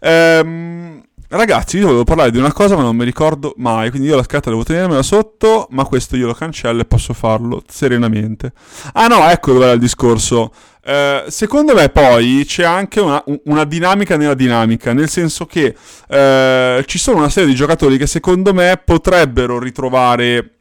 Ehm... 0.00 1.02
Ragazzi, 1.32 1.76
io 1.76 1.84
volevo 1.84 2.02
parlare 2.02 2.32
di 2.32 2.38
una 2.38 2.52
cosa 2.52 2.74
ma 2.74 2.82
non 2.82 2.96
mi 2.96 3.04
ricordo 3.04 3.54
mai, 3.58 3.90
quindi 3.90 4.08
io 4.08 4.16
la 4.16 4.24
scarta 4.24 4.50
devo 4.50 4.64
tenermela 4.64 5.00
sotto, 5.00 5.68
ma 5.70 5.84
questo 5.84 6.16
io 6.16 6.26
lo 6.26 6.34
cancello 6.34 6.80
e 6.80 6.84
posso 6.86 7.12
farlo 7.12 7.62
serenamente. 7.68 8.52
Ah 8.94 9.06
no, 9.06 9.28
ecco 9.28 9.52
dove 9.52 9.66
era 9.66 9.74
il 9.74 9.78
discorso. 9.78 10.50
Eh, 10.82 11.24
secondo 11.28 11.74
me 11.74 11.88
poi 11.90 12.44
c'è 12.46 12.64
anche 12.64 13.00
una, 13.00 13.22
una, 13.44 13.64
dinamica 13.64 14.16
nella 14.16 14.34
dinamica, 14.34 14.92
nel 14.92 15.08
senso 15.08 15.46
che 15.46 15.74
eh, 16.08 16.84
ci 16.86 16.98
sono 16.98 17.18
una 17.18 17.28
serie 17.28 17.48
di 17.48 17.54
giocatori 17.54 17.98
che 17.98 18.06
secondo 18.06 18.54
me 18.54 18.80
potrebbero 18.82 19.58
ritrovare 19.58 20.54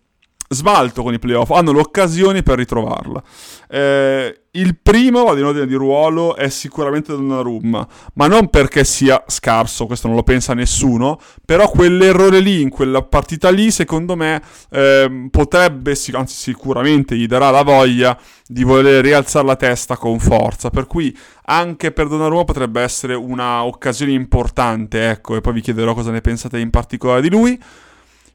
smalto 0.50 1.04
con 1.04 1.14
i 1.14 1.20
playoff, 1.20 1.52
hanno 1.52 1.72
l'occasione 1.72 2.44
per 2.44 2.58
ritrovarla. 2.58 3.24
Eh, 3.70 4.39
il 4.52 4.78
primo, 4.82 5.26
vado 5.26 5.40
in 5.40 5.46
ordine 5.46 5.68
di 5.68 5.76
ruolo, 5.76 6.36
è 6.36 6.50
sicuramente 6.50 7.12
Donnarumma, 7.12 7.88
ma 8.14 8.28
non 8.28 8.50
perché 8.50 8.84
sia 8.84 9.24
scarso, 9.28 9.86
questo 9.86 10.08
non 10.08 10.16
lo 10.16 10.24
pensa 10.24 10.54
nessuno, 10.54 11.20
però 11.46 11.70
quell'errore 11.70 12.40
lì, 12.40 12.62
in 12.62 12.70
quella 12.70 13.04
partita 13.04 13.52
lì, 13.52 13.70
secondo 13.70 14.16
me 14.16 14.42
eh, 14.72 15.28
potrebbe, 15.30 15.92
anzi 16.14 16.36
sicuramente 16.36 17.16
gli 17.16 17.28
darà 17.28 17.52
la 17.52 17.62
voglia 17.62 18.18
di 18.48 18.64
voler 18.64 19.04
rialzare 19.04 19.46
la 19.46 19.56
testa 19.56 19.98
con 19.98 20.20
forza, 20.20 20.72
per 20.72 20.88
cui 20.88 21.16
anche 21.46 21.92
per 21.92 22.08
Donnarumma 22.08 22.46
potrebbe 22.46 22.82
essere 22.82 23.14
un'occasione 23.14 24.12
importante, 24.14 25.10
ecco, 25.10 25.36
e 25.36 25.42
poi 25.42 25.54
vi 25.54 25.62
chiederò 25.62 25.94
cosa 25.94 26.10
ne 26.10 26.22
pensate 26.22 26.58
in 26.58 26.72
particolare 26.72 27.22
di 27.22 27.30
lui. 27.30 27.62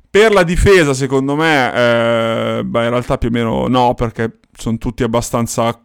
Per 0.08 0.32
la 0.32 0.44
difesa, 0.44 0.94
secondo 0.94 1.34
me, 1.34 1.74
eh, 1.74 2.62
beh, 2.64 2.84
in 2.84 2.90
realtà 2.90 3.18
più 3.18 3.30
o 3.30 3.32
meno 3.32 3.66
no, 3.66 3.94
perché 3.94 4.38
sono 4.56 4.78
tutti 4.78 5.02
abbastanza 5.02 5.76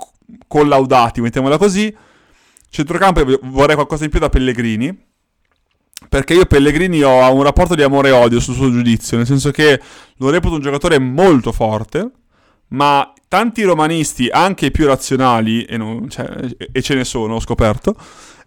collaudati, 0.48 1.22
mettiamola 1.22 1.58
così. 1.58 1.96
Centrocampo 2.70 3.24
vorrei 3.44 3.76
qualcosa 3.76 4.04
in 4.04 4.10
più 4.10 4.20
da 4.20 4.30
Pellegrini. 4.30 5.08
Perché 6.08 6.34
io 6.34 6.46
Pellegrini 6.46 7.04
ho 7.04 7.34
un 7.34 7.44
rapporto 7.44 7.76
di 7.76 7.84
amore 7.84 8.10
e 8.10 8.14
odio 8.14 8.40
sul 8.40 8.56
suo 8.56 8.72
giudizio, 8.72 9.18
nel 9.18 9.26
senso 9.26 9.52
che 9.52 9.80
lo 10.18 10.30
reputo 10.30 10.56
un 10.56 10.62
giocatore 10.62 10.98
molto 10.98 11.52
forte, 11.52 12.10
ma 12.70 13.14
tanti 13.28 13.64
romanisti, 13.64 14.30
anche 14.30 14.68
i 14.68 14.72
più 14.72 14.86
razionali, 14.86 15.66
e, 15.66 15.78
non, 15.78 16.10
cioè, 16.10 16.28
e 16.72 16.82
ce 16.82 16.96
ne 16.96 17.04
sono, 17.04 17.36
ho 17.36 17.40
scoperto, 17.40 17.96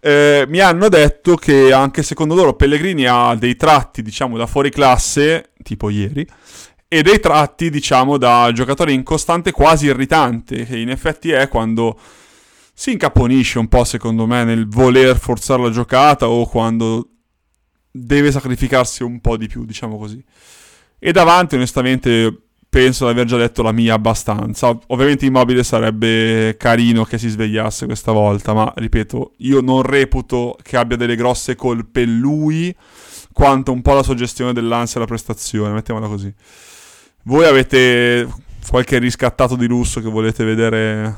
eh, 0.01 0.45
mi 0.49 0.59
hanno 0.59 0.89
detto 0.89 1.35
che 1.35 1.71
anche 1.71 2.03
secondo 2.03 2.35
loro 2.35 2.53
Pellegrini 2.55 3.05
ha 3.05 3.35
dei 3.35 3.55
tratti, 3.55 4.01
diciamo, 4.01 4.35
da 4.35 4.47
fuori 4.47 4.69
classe, 4.69 5.51
tipo 5.61 5.89
ieri, 5.89 6.27
e 6.95 7.01
dei 7.01 7.19
tratti, 7.19 7.71
diciamo, 7.71 8.19
da 8.19 8.51
giocatore 8.53 8.91
incostante 8.91 9.51
quasi 9.51 9.87
irritante, 9.87 10.63
che 10.63 10.77
in 10.77 10.91
effetti 10.91 11.31
è 11.31 11.47
quando 11.47 11.99
si 12.71 12.91
incaponisce 12.91 13.57
un 13.57 13.67
po', 13.67 13.83
secondo 13.83 14.27
me, 14.27 14.43
nel 14.43 14.67
voler 14.67 15.17
forzare 15.17 15.63
la 15.63 15.71
giocata 15.71 16.29
o 16.29 16.47
quando 16.47 17.09
deve 17.89 18.31
sacrificarsi 18.31 19.01
un 19.01 19.21
po' 19.21 19.37
di 19.37 19.47
più, 19.47 19.65
diciamo 19.65 19.97
così. 19.97 20.23
E 20.99 21.11
davanti, 21.11 21.55
onestamente, 21.55 22.43
penso 22.69 23.05
di 23.05 23.11
aver 23.11 23.25
già 23.25 23.37
detto 23.37 23.63
la 23.63 23.71
mia 23.71 23.95
abbastanza. 23.95 24.77
Ovviamente 24.89 25.25
Immobile 25.25 25.63
sarebbe 25.63 26.55
carino 26.59 27.05
che 27.05 27.17
si 27.17 27.27
svegliasse 27.27 27.87
questa 27.87 28.11
volta, 28.11 28.53
ma 28.53 28.71
ripeto, 28.75 29.33
io 29.37 29.61
non 29.61 29.81
reputo 29.81 30.55
che 30.61 30.77
abbia 30.77 30.95
delle 30.95 31.15
grosse 31.15 31.55
colpe 31.55 32.05
lui, 32.05 32.75
quanto 33.31 33.71
un 33.71 33.81
po' 33.81 33.95
la 33.95 34.03
suggestione 34.03 34.53
dell'ansia 34.53 34.97
alla 34.97 35.07
prestazione, 35.07 35.73
mettiamola 35.73 36.07
così. 36.07 36.31
Voi 37.23 37.45
avete 37.45 38.27
qualche 38.69 38.97
riscattato 38.97 39.55
di 39.55 39.67
lusso 39.67 40.01
che 40.01 40.09
volete 40.09 40.43
vedere, 40.43 41.01
non 41.01 41.15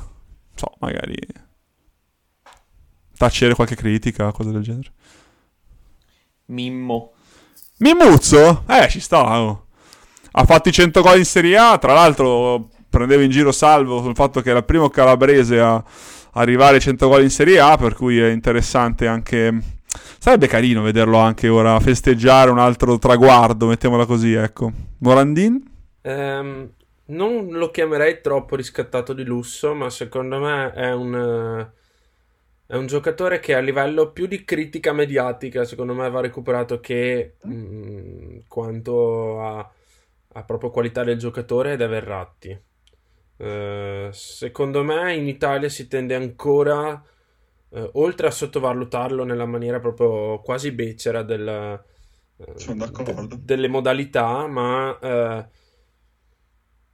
so, 0.56 0.72
magari 0.80 1.16
tacere 3.18 3.56
qualche 3.56 3.76
critica, 3.76 4.32
cose 4.32 4.52
del 4.52 4.62
genere? 4.62 4.92
Mimmo. 6.48 7.12
Mimuzzo? 7.78 8.64
Eh, 8.68 8.88
ci 8.90 9.00
sta. 9.00 9.40
Oh. 9.40 9.66
Ha 10.32 10.46
fatto 10.46 10.70
i 10.70 10.72
100 10.72 11.02
gol 11.02 11.18
in 11.18 11.26
Serie 11.26 11.58
A. 11.58 11.78
Tra 11.78 11.94
l'altro, 11.94 12.70
prendevo 12.90 13.24
in 13.24 13.32
giro 13.32 13.52
Salvo 13.52 14.02
sul 14.02 14.16
fatto 14.16 14.42
che 14.42 14.50
era 14.50 14.60
il 14.60 14.66
primo 14.66 14.90
calabrese 14.90 15.60
a 15.60 15.84
arrivare 16.34 16.76
ai 16.76 16.82
100 16.82 17.08
gol 17.08 17.24
in 17.24 17.30
Serie 17.30 17.60
A. 17.60 17.78
Per 17.78 17.96
cui 17.96 18.20
è 18.20 18.30
interessante 18.30 19.08
anche. 19.08 19.60
Sarebbe 20.20 20.48
carino 20.48 20.82
vederlo 20.82 21.18
anche 21.18 21.48
ora 21.48 21.80
festeggiare 21.80 22.52
un 22.52 22.60
altro 22.60 22.98
traguardo, 22.98 23.68
mettiamola 23.68 24.06
così, 24.06 24.34
ecco. 24.34 24.72
Morandin? 25.00 25.74
Um, 26.06 26.72
non 27.08 27.48
lo 27.50 27.72
chiamerei 27.72 28.22
troppo 28.22 28.56
riscattato 28.56 29.14
di 29.14 29.24
lusso, 29.24 29.74
ma 29.74 29.90
secondo 29.90 30.40
me 30.40 30.72
è 30.74 30.94
un 30.94 31.72
è 32.68 32.76
un 32.76 32.88
giocatore 32.88 33.40
che 33.40 33.54
a 33.54 33.60
livello 33.60 34.12
più 34.12 34.26
di 34.26 34.44
critica 34.44 34.92
mediatica, 34.92 35.66
secondo 35.66 35.94
me, 35.94 36.10
va 36.10 36.22
recuperato 36.22 36.80
che 36.80 37.36
mh, 37.44 37.54
mm, 37.54 38.38
quanto 38.48 39.42
a, 39.42 39.72
a, 40.34 40.44
proprio 40.44 40.72
qualità 40.72 41.04
del 41.04 41.20
giocatore 41.20 41.74
ed 41.74 41.82
è 41.82 41.88
Verratti. 41.88 42.60
Uh, 43.38 44.10
secondo 44.12 44.84
me 44.84 45.14
in 45.14 45.28
Italia 45.28 45.70
si 45.70 45.88
tende 45.88 46.16
ancora, 46.16 47.04
uh, 47.70 47.90
oltre 47.94 48.28
a 48.28 48.32
sottovalutarlo 48.32 49.24
nella 49.24 49.46
maniera 49.46 49.80
proprio 49.80 50.40
quasi 50.42 50.72
becera 50.72 51.22
del, 51.22 51.84
uh, 52.38 52.74
de- 52.74 53.28
delle 53.42 53.68
modalità, 53.68 54.48
ma 54.48 54.98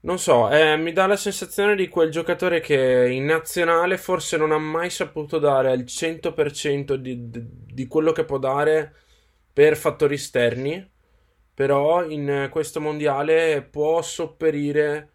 non 0.03 0.17
so, 0.17 0.49
eh, 0.49 0.77
mi 0.77 0.93
dà 0.93 1.05
la 1.05 1.15
sensazione 1.15 1.75
di 1.75 1.87
quel 1.87 2.09
giocatore 2.09 2.59
che 2.59 3.07
in 3.11 3.25
nazionale 3.25 3.97
forse 3.97 4.35
non 4.35 4.51
ha 4.51 4.57
mai 4.57 4.89
saputo 4.89 5.37
dare 5.37 5.71
al 5.71 5.85
100% 5.85 6.95
di, 6.95 7.29
di, 7.29 7.43
di 7.47 7.87
quello 7.87 8.11
che 8.11 8.25
può 8.25 8.39
dare 8.39 8.95
per 9.53 9.77
fattori 9.77 10.15
esterni, 10.15 10.89
però 11.53 12.03
in 12.05 12.47
questo 12.51 12.81
mondiale 12.81 13.61
può 13.63 14.01
sopperire 14.01 15.10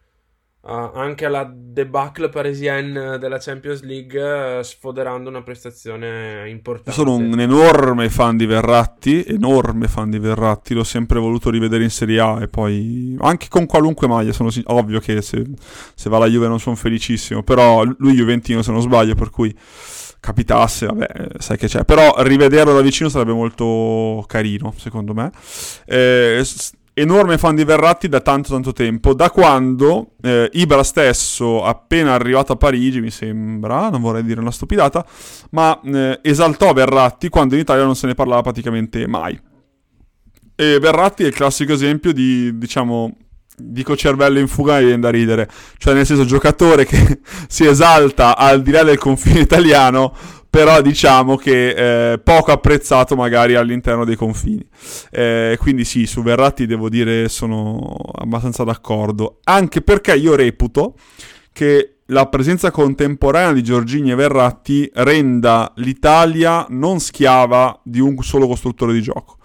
Uh, 0.68 0.90
anche 0.94 1.24
alla 1.24 1.48
debacle 1.48 2.28
parisienne 2.28 3.18
della 3.18 3.38
Champions 3.38 3.82
League, 3.82 4.58
uh, 4.58 4.62
sfoderando 4.62 5.28
una 5.28 5.44
prestazione 5.44 6.50
importante. 6.50 6.90
Io 6.90 6.96
sono 6.96 7.14
un 7.14 7.38
enorme 7.38 8.10
fan 8.10 8.36
di 8.36 8.46
Verratti, 8.46 9.24
enorme 9.24 9.86
fan 9.86 10.10
di 10.10 10.18
Verratti, 10.18 10.74
l'ho 10.74 10.82
sempre 10.82 11.20
voluto 11.20 11.50
rivedere 11.50 11.84
in 11.84 11.90
Serie 11.90 12.18
A 12.18 12.42
e 12.42 12.48
poi 12.48 13.16
anche 13.20 13.46
con 13.48 13.64
qualunque 13.66 14.08
maglia, 14.08 14.32
sono 14.32 14.50
sin- 14.50 14.64
ovvio 14.66 14.98
che 14.98 15.22
se, 15.22 15.44
se 15.94 16.10
va 16.10 16.16
alla 16.16 16.26
Juve 16.26 16.48
non 16.48 16.58
sono 16.58 16.74
felicissimo, 16.74 17.44
però 17.44 17.84
lui 17.84 18.14
Juventino 18.14 18.60
se 18.60 18.72
non 18.72 18.80
sbaglio, 18.80 19.14
per 19.14 19.30
cui 19.30 19.56
capitasse, 20.18 20.86
vabbè, 20.86 21.28
sai 21.38 21.56
che 21.58 21.68
c'è. 21.68 21.84
Però 21.84 22.12
rivederlo 22.24 22.74
da 22.74 22.80
vicino 22.80 23.08
sarebbe 23.08 23.32
molto 23.32 24.24
carino, 24.26 24.74
secondo 24.76 25.14
me. 25.14 25.30
Eh, 25.84 26.42
enorme 26.98 27.36
fan 27.36 27.54
di 27.54 27.64
Verratti 27.64 28.08
da 28.08 28.20
tanto 28.20 28.48
tanto 28.48 28.72
tempo, 28.72 29.12
da 29.12 29.30
quando 29.30 30.12
eh, 30.22 30.48
Ibra 30.54 30.82
stesso, 30.82 31.62
appena 31.62 32.14
arrivato 32.14 32.52
a 32.52 32.56
Parigi, 32.56 33.02
mi 33.02 33.10
sembra, 33.10 33.90
non 33.90 34.00
vorrei 34.00 34.24
dire 34.24 34.40
una 34.40 34.50
stupidata, 34.50 35.04
ma 35.50 35.78
eh, 35.84 36.20
esaltò 36.22 36.72
Verratti 36.72 37.28
quando 37.28 37.54
in 37.54 37.60
Italia 37.60 37.84
non 37.84 37.96
se 37.96 38.06
ne 38.06 38.14
parlava 38.14 38.40
praticamente 38.40 39.06
mai. 39.06 39.38
E 40.54 40.78
Verratti 40.78 41.24
è 41.24 41.26
il 41.26 41.34
classico 41.34 41.74
esempio 41.74 42.14
di, 42.14 42.56
diciamo, 42.56 43.14
dico 43.58 43.94
cervello 43.94 44.38
in 44.38 44.48
fuga 44.48 44.78
e 44.78 44.84
viene 44.84 45.00
da 45.00 45.10
ridere, 45.10 45.50
cioè 45.76 45.92
nel 45.92 46.06
senso 46.06 46.24
giocatore 46.24 46.86
che 46.86 47.20
si 47.46 47.66
esalta 47.66 48.38
al 48.38 48.62
di 48.62 48.70
là 48.70 48.82
del 48.82 48.96
confine 48.96 49.40
italiano 49.40 50.14
però 50.48 50.80
diciamo 50.80 51.36
che 51.36 52.12
eh, 52.12 52.18
poco 52.18 52.52
apprezzato 52.52 53.16
magari 53.16 53.54
all'interno 53.54 54.04
dei 54.04 54.16
confini. 54.16 54.66
Eh, 55.10 55.56
quindi 55.60 55.84
sì, 55.84 56.06
su 56.06 56.22
Verratti 56.22 56.66
devo 56.66 56.88
dire 56.88 57.28
sono 57.28 57.96
abbastanza 58.14 58.64
d'accordo, 58.64 59.40
anche 59.44 59.82
perché 59.82 60.14
io 60.14 60.34
reputo 60.34 60.94
che 61.52 61.96
la 62.06 62.26
presenza 62.28 62.70
contemporanea 62.70 63.52
di 63.52 63.62
Giorgini 63.62 64.12
e 64.12 64.14
Verratti 64.14 64.88
renda 64.94 65.72
l'Italia 65.76 66.66
non 66.68 67.00
schiava 67.00 67.80
di 67.82 68.00
un 68.00 68.16
solo 68.22 68.46
costruttore 68.46 68.92
di 68.92 69.02
gioco, 69.02 69.38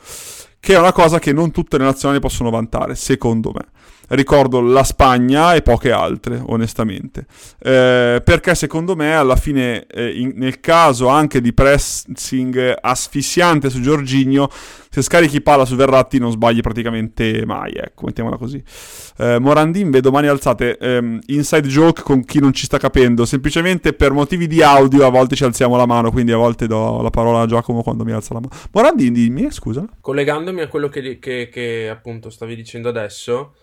che 0.60 0.76
è 0.76 0.80
una 0.80 0.92
cosa 0.92 1.18
che 1.18 1.34
non 1.34 1.52
tutte 1.52 1.78
le 1.78 1.86
nazionali 1.86 2.20
possono 2.20 2.50
vantare, 2.50 2.96
secondo 2.96 3.52
me 3.54 3.66
ricordo 4.12 4.62
la 4.62 4.84
Spagna 4.84 5.54
e 5.54 5.62
poche 5.62 5.92
altre, 5.92 6.42
onestamente. 6.46 7.26
Eh, 7.60 8.22
perché 8.24 8.56
secondo 8.56 8.96
me 8.96 9.16
alla 9.16 9.36
fine, 9.36 9.86
eh, 9.88 10.20
in, 10.20 10.34
nel 10.36 10.60
caso 10.60 11.08
anche 11.08 11.42
di 11.42 11.54
pressing 11.54 12.76
asfissiante 12.80 13.70
su 13.70 13.82
Giorginio, 13.82 14.50
se 14.94 15.02
scarichi 15.02 15.42
palla 15.42 15.64
su 15.64 15.76
Verratti 15.76 16.20
non 16.20 16.32
sbagli 16.32 16.60
praticamente 16.60 17.46
mai, 17.46 17.72
ecco, 17.74 18.06
mettiamola 18.06 18.36
così. 18.36 18.62
Eh, 19.18 19.40
Morandin, 19.40 19.90
vedo 19.90 20.12
mani 20.12 20.28
alzate, 20.28 20.78
ehm, 20.78 21.20
inside 21.28 21.68
joke 21.68 22.02
con 22.02 22.26
chi 22.26 22.40
non 22.40 22.52
ci 22.52 22.66
sta 22.66 22.78
capendo, 22.78 23.24
semplicemente 23.24 23.94
per 23.94 24.12
motivi 24.12 24.48
di 24.48 24.62
audio 24.62 25.06
a 25.06 25.10
volte 25.10 25.36
ci 25.36 25.46
alziamo 25.46 25.78
la 25.78 25.86
mano, 25.86 26.12
quindi 26.12 26.34
a 26.34 26.38
volte 26.38 26.68
do 26.68 27.02
la 27.02 27.10
parola 27.10 27.40
a 27.40 27.46
Giacomo 27.46 27.84
quando 27.84 28.04
mi 28.04 28.12
alza 28.12 28.34
la 28.34 28.42
mano. 28.42 28.54
Morandin, 28.72 29.14
dimmi, 29.14 29.50
scusa. 29.52 29.86
Collegandomi 30.02 30.60
a 30.60 30.68
quello 30.68 30.90
che, 30.90 31.20
che, 31.20 31.50
che 31.50 31.88
appunto 31.90 32.30
stavi 32.30 32.56
dicendo 32.56 32.90
adesso, 32.90 33.54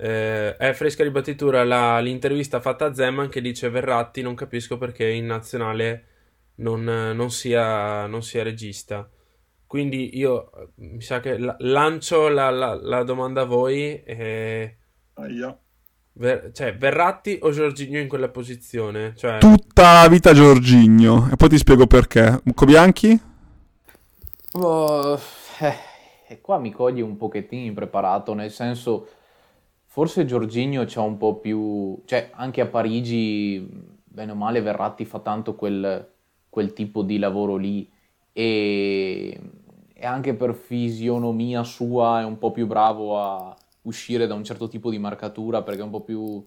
eh, 0.00 0.56
è 0.56 0.72
fresca 0.74 1.02
di 1.02 1.10
battitura 1.10 1.64
la, 1.64 1.98
l'intervista 1.98 2.60
fatta 2.60 2.84
a 2.84 2.94
Zeman 2.94 3.28
che 3.28 3.40
dice 3.40 3.68
Verratti 3.68 4.22
non 4.22 4.36
capisco 4.36 4.78
perché 4.78 5.08
in 5.08 5.26
nazionale 5.26 6.04
non, 6.58 6.84
non, 6.84 7.30
sia, 7.30 8.06
non 8.06 8.22
sia, 8.22 8.44
regista. 8.44 9.08
Quindi 9.66 10.16
io 10.16 10.50
mi 10.76 11.00
sa 11.00 11.18
che 11.20 11.36
la, 11.36 11.56
lancio 11.58 12.28
la, 12.28 12.50
la, 12.50 13.02
domanda 13.02 13.42
a 13.42 13.44
voi. 13.44 14.02
E... 14.04 14.76
Ver, 16.12 16.50
cioè, 16.52 16.76
Verratti 16.76 17.38
o 17.42 17.50
Giorginio 17.50 18.00
in 18.00 18.08
quella 18.08 18.28
posizione? 18.28 19.14
Cioè... 19.16 19.38
Tutta 19.38 20.02
la 20.02 20.08
vita 20.08 20.32
Giorginio. 20.32 21.28
E 21.30 21.36
poi 21.36 21.48
ti 21.48 21.58
spiego 21.58 21.86
perché. 21.86 22.40
Cobianchi? 22.54 23.20
Oh, 24.52 25.20
eh, 26.28 26.40
qua 26.40 26.58
mi 26.58 26.72
cogli 26.72 27.00
un 27.00 27.16
pochettino 27.16 27.66
impreparato, 27.66 28.34
nel 28.34 28.50
senso 28.50 29.08
Forse 29.98 30.26
Giorginio 30.26 30.84
c'ha 30.86 31.00
un 31.00 31.16
po' 31.16 31.40
più... 31.40 32.00
cioè 32.04 32.30
anche 32.32 32.60
a 32.60 32.66
Parigi, 32.66 33.68
bene 34.04 34.30
o 34.30 34.36
male, 34.36 34.60
Verratti 34.60 35.04
fa 35.04 35.18
tanto 35.18 35.56
quel, 35.56 36.08
quel 36.48 36.72
tipo 36.72 37.02
di 37.02 37.18
lavoro 37.18 37.56
lì 37.56 37.90
e... 38.32 39.40
e 39.92 40.06
anche 40.06 40.34
per 40.34 40.54
fisionomia 40.54 41.64
sua 41.64 42.20
è 42.20 42.24
un 42.24 42.38
po' 42.38 42.52
più 42.52 42.68
bravo 42.68 43.18
a 43.18 43.56
uscire 43.82 44.28
da 44.28 44.34
un 44.34 44.44
certo 44.44 44.68
tipo 44.68 44.88
di 44.88 45.00
marcatura 45.00 45.64
perché 45.64 45.80
è 45.80 45.84
un 45.84 45.90
po' 45.90 46.02
più 46.02 46.46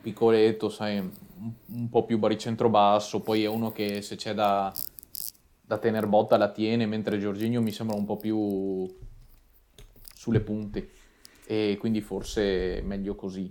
piccoletto, 0.00 0.70
sai, 0.70 0.96
un, 0.96 1.10
un 1.66 1.90
po' 1.90 2.06
più 2.06 2.18
baricentro 2.18 2.70
basso, 2.70 3.20
poi 3.20 3.42
è 3.44 3.48
uno 3.48 3.70
che 3.70 4.00
se 4.00 4.16
c'è 4.16 4.32
da, 4.32 4.72
da 5.60 5.76
tener 5.76 6.06
botta 6.06 6.38
la 6.38 6.48
tiene, 6.48 6.86
mentre 6.86 7.18
Giorginio 7.18 7.60
mi 7.60 7.70
sembra 7.70 7.96
un 7.96 8.06
po' 8.06 8.16
più 8.16 8.90
sulle 10.14 10.40
punte 10.40 10.88
e 11.48 11.78
quindi 11.80 12.02
forse 12.02 12.82
meglio 12.84 13.14
così. 13.14 13.50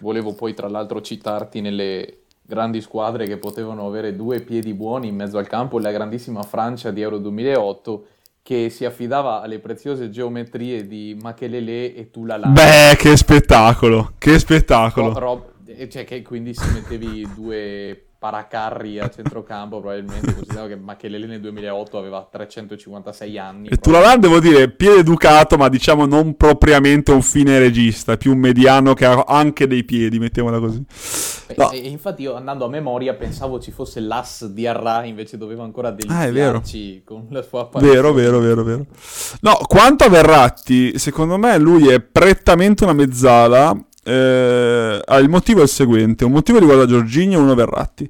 Volevo 0.00 0.34
poi 0.34 0.52
tra 0.52 0.68
l'altro 0.68 1.00
citarti 1.00 1.62
nelle 1.62 2.24
grandi 2.42 2.82
squadre 2.82 3.26
che 3.26 3.38
potevano 3.38 3.86
avere 3.86 4.14
due 4.14 4.40
piedi 4.40 4.74
buoni 4.74 5.08
in 5.08 5.16
mezzo 5.16 5.38
al 5.38 5.48
campo, 5.48 5.78
la 5.78 5.90
grandissima 5.90 6.42
Francia 6.42 6.90
di 6.90 7.00
Euro 7.00 7.16
2008 7.16 8.06
che 8.42 8.68
si 8.68 8.84
affidava 8.84 9.40
alle 9.40 9.60
preziose 9.60 10.10
geometrie 10.10 10.86
di 10.86 11.16
Machelele 11.18 11.94
e 11.94 12.10
Tulala. 12.10 12.48
Beh, 12.48 12.96
che 12.98 13.16
spettacolo, 13.16 14.12
che 14.18 14.38
spettacolo. 14.38 15.18
Rob, 15.18 15.88
cioè 15.88 16.04
che 16.04 16.20
quindi 16.20 16.52
si 16.54 16.70
mettevi 16.70 17.26
due 17.34 18.05
paracarri 18.18 18.98
a 18.98 19.08
centrocampo 19.08 19.80
probabilmente, 19.80 20.32
considerando 20.32 20.74
che 20.74 20.80
Machelele 20.80 21.26
nel 21.26 21.40
2008 21.40 21.98
aveva 21.98 22.26
356 22.30 23.38
anni. 23.38 23.68
E 23.68 23.76
Tulalan 23.76 24.20
devo 24.20 24.40
dire, 24.40 24.70
piede 24.70 25.00
educato, 25.00 25.56
ma 25.56 25.68
diciamo 25.68 26.06
non 26.06 26.34
propriamente 26.34 27.12
un 27.12 27.22
fine 27.22 27.58
regista, 27.58 28.16
più 28.16 28.32
un 28.32 28.38
mediano 28.38 28.94
che 28.94 29.04
ha 29.04 29.24
anche 29.26 29.66
dei 29.66 29.84
piedi, 29.84 30.18
mettiamola 30.18 30.58
così. 30.58 30.84
No. 31.56 31.70
E, 31.70 31.84
e, 31.84 31.88
infatti 31.88 32.22
io 32.22 32.34
andando 32.34 32.64
a 32.64 32.68
memoria 32.68 33.14
pensavo 33.14 33.60
ci 33.60 33.70
fosse 33.70 34.00
l'as 34.00 34.46
di 34.46 34.66
Arra, 34.66 35.04
invece 35.04 35.36
dovevo 35.36 35.62
ancora 35.62 35.90
deliziarci 35.90 37.02
ah, 37.02 37.08
con 37.08 37.26
la 37.30 37.42
sua 37.42 37.62
apparizione. 37.62 38.00
Vero, 38.00 38.12
vero, 38.12 38.38
vero, 38.40 38.64
vero. 38.64 38.86
No, 39.40 39.58
quanto 39.66 40.04
a 40.04 40.08
Verratti, 40.08 40.98
secondo 40.98 41.36
me 41.36 41.56
lui 41.58 41.88
è 41.88 42.00
prettamente 42.00 42.84
una 42.84 42.92
mezzala 42.94 43.76
eh, 44.06 45.20
il 45.20 45.28
motivo 45.28 45.60
è 45.60 45.62
il 45.64 45.68
seguente: 45.68 46.24
un 46.24 46.32
motivo 46.32 46.58
riguarda 46.58 46.86
Giorginio 46.86 47.38
e 47.38 47.42
uno 47.42 47.54
Verratti. 47.54 48.08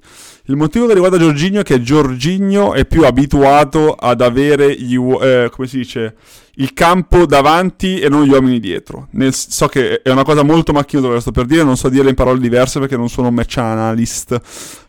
Il 0.49 0.57
motivo 0.57 0.87
che 0.87 0.93
riguarda 0.93 1.19
Giorginio 1.19 1.61
è 1.61 1.65
che 1.65 1.83
Giorginio 1.83 2.75
è 2.75 2.85
più 2.85 3.05
abituato 3.05 3.95
ad 3.95 4.21
avere 4.21 4.75
gli, 4.75 4.97
eh, 4.97 5.51
dice, 5.71 6.15
il 6.57 6.73
campo 6.73 7.27
davanti 7.27 7.99
e 7.99 8.09
non 8.09 8.25
gli 8.25 8.31
uomini 8.31 8.61
dietro. 8.61 9.09
Nel, 9.13 9.35
so 9.35 9.67
che 9.67 10.03
è 10.03 10.11
una 10.11 10.23
cosa 10.23 10.43
molto 10.43 10.73
macchinosa 10.73 11.15
che 11.15 11.21
sto 11.21 11.33
per 11.33 11.47
dire, 11.47 11.65
non 11.65 11.77
so 11.77 11.89
dirle 11.89 12.11
in 12.11 12.15
parole 12.15 12.39
diverse 12.39 12.79
perché 12.79 12.97
non 12.97 13.09
sono 13.09 13.29
un 13.29 13.35
match 13.35 13.57
analyst. 13.57 14.41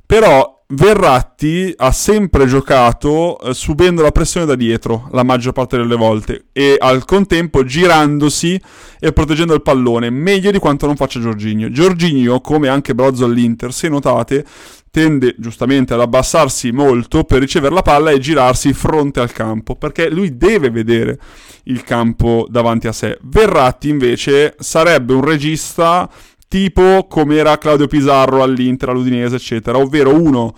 Però 0.06 0.57
Verratti 0.70 1.74
ha 1.78 1.94
sempre 1.94 2.46
giocato 2.46 3.40
eh, 3.40 3.54
subendo 3.54 4.02
la 4.02 4.12
pressione 4.12 4.46
da 4.46 4.56
dietro 4.56 5.08
la 5.12 5.24
maggior 5.24 5.54
parte 5.54 5.78
delle 5.78 5.96
volte 5.96 6.48
e 6.52 6.76
al 6.78 7.06
contempo 7.06 7.64
girandosi 7.64 8.60
e 9.00 9.14
proteggendo 9.14 9.54
il 9.54 9.62
pallone 9.62 10.10
meglio 10.10 10.52
di 10.52 10.60
quanto 10.60 10.86
non 10.86 10.98
faccia 10.98 11.22
Giorginio. 11.22 11.72
Giorginio, 11.72 12.42
come 12.42 12.68
anche 12.68 12.94
Brozzo 12.94 13.24
all'Inter, 13.24 13.72
se 13.72 13.88
notate, 13.88 14.46
tende 14.92 15.36
giustamente 15.38 15.94
ad 15.94 16.02
abbassarsi 16.02 16.72
molto 16.72 17.24
per 17.24 17.40
ricevere 17.40 17.74
la 17.74 17.82
palla 17.82 18.12
e 18.12 18.20
girarsi 18.20 18.74
fronte 18.74 19.22
al 19.22 19.32
campo 19.32 19.76
perché 19.76 20.10
lui 20.10 20.36
deve 20.36 20.70
vedere 20.70 21.18
il 21.64 21.82
campo 21.84 22.46
davanti 22.50 22.88
a 22.88 22.92
sé. 22.92 23.18
Verratti 23.22 23.88
invece 23.88 24.56
sarebbe 24.60 25.14
un 25.14 25.24
regista 25.24 26.10
tipo 26.48 27.08
come 27.08 27.36
era 27.36 27.58
Claudio 27.58 27.88
Pizarro 27.88 28.44
all'Inter, 28.44 28.90
all'Udinese, 28.90 29.36
eccetera, 29.36 29.78
ovvero 29.78 30.14
uno 30.14 30.54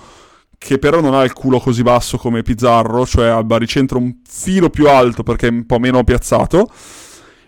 che 0.58 0.78
però 0.78 1.00
non 1.00 1.14
ha 1.14 1.24
il 1.24 1.32
culo 1.32 1.60
così 1.60 1.84
basso 1.84 2.18
come 2.18 2.42
Pizarro, 2.42 3.06
cioè 3.06 3.28
al 3.28 3.46
baricentro 3.46 3.98
un 3.98 4.20
filo 4.28 4.70
più 4.70 4.90
alto 4.90 5.24
perché 5.24 5.48
è 5.48 5.52
un 5.52 5.66
po' 5.66 5.80
meno 5.80 6.04
piazzato. 6.04 6.70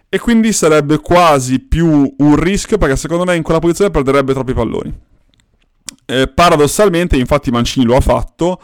E 0.08 0.20
quindi 0.20 0.52
sarebbe 0.52 1.00
quasi 1.00 1.60
più 1.60 2.14
un 2.18 2.36
rischio 2.36 2.78
perché 2.78 2.96
secondo 2.96 3.24
me 3.24 3.36
in 3.36 3.44
quella 3.44 3.60
posizione 3.60 3.92
perderebbe 3.92 4.34
troppi 4.34 4.54
palloni. 4.54 4.94
Eh, 6.06 6.28
paradossalmente, 6.28 7.16
infatti 7.18 7.52
Mancini 7.52 7.86
lo 7.86 7.96
ha 7.96 8.02
fatto, 8.02 8.60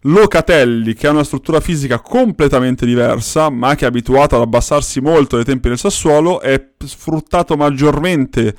Locatelli, 0.00 0.94
che 0.94 1.06
ha 1.06 1.10
una 1.10 1.24
struttura 1.24 1.60
fisica 1.60 2.00
completamente 2.00 2.86
diversa, 2.86 3.50
ma 3.50 3.74
che 3.74 3.84
è 3.84 3.88
abituato 3.88 4.36
ad 4.36 4.42
abbassarsi 4.42 5.00
molto 5.00 5.36
dai 5.36 5.44
tempi 5.44 5.68
del 5.68 5.78
Sassuolo, 5.78 6.40
è 6.40 6.72
sfruttato 6.84 7.56
maggiormente 7.56 8.54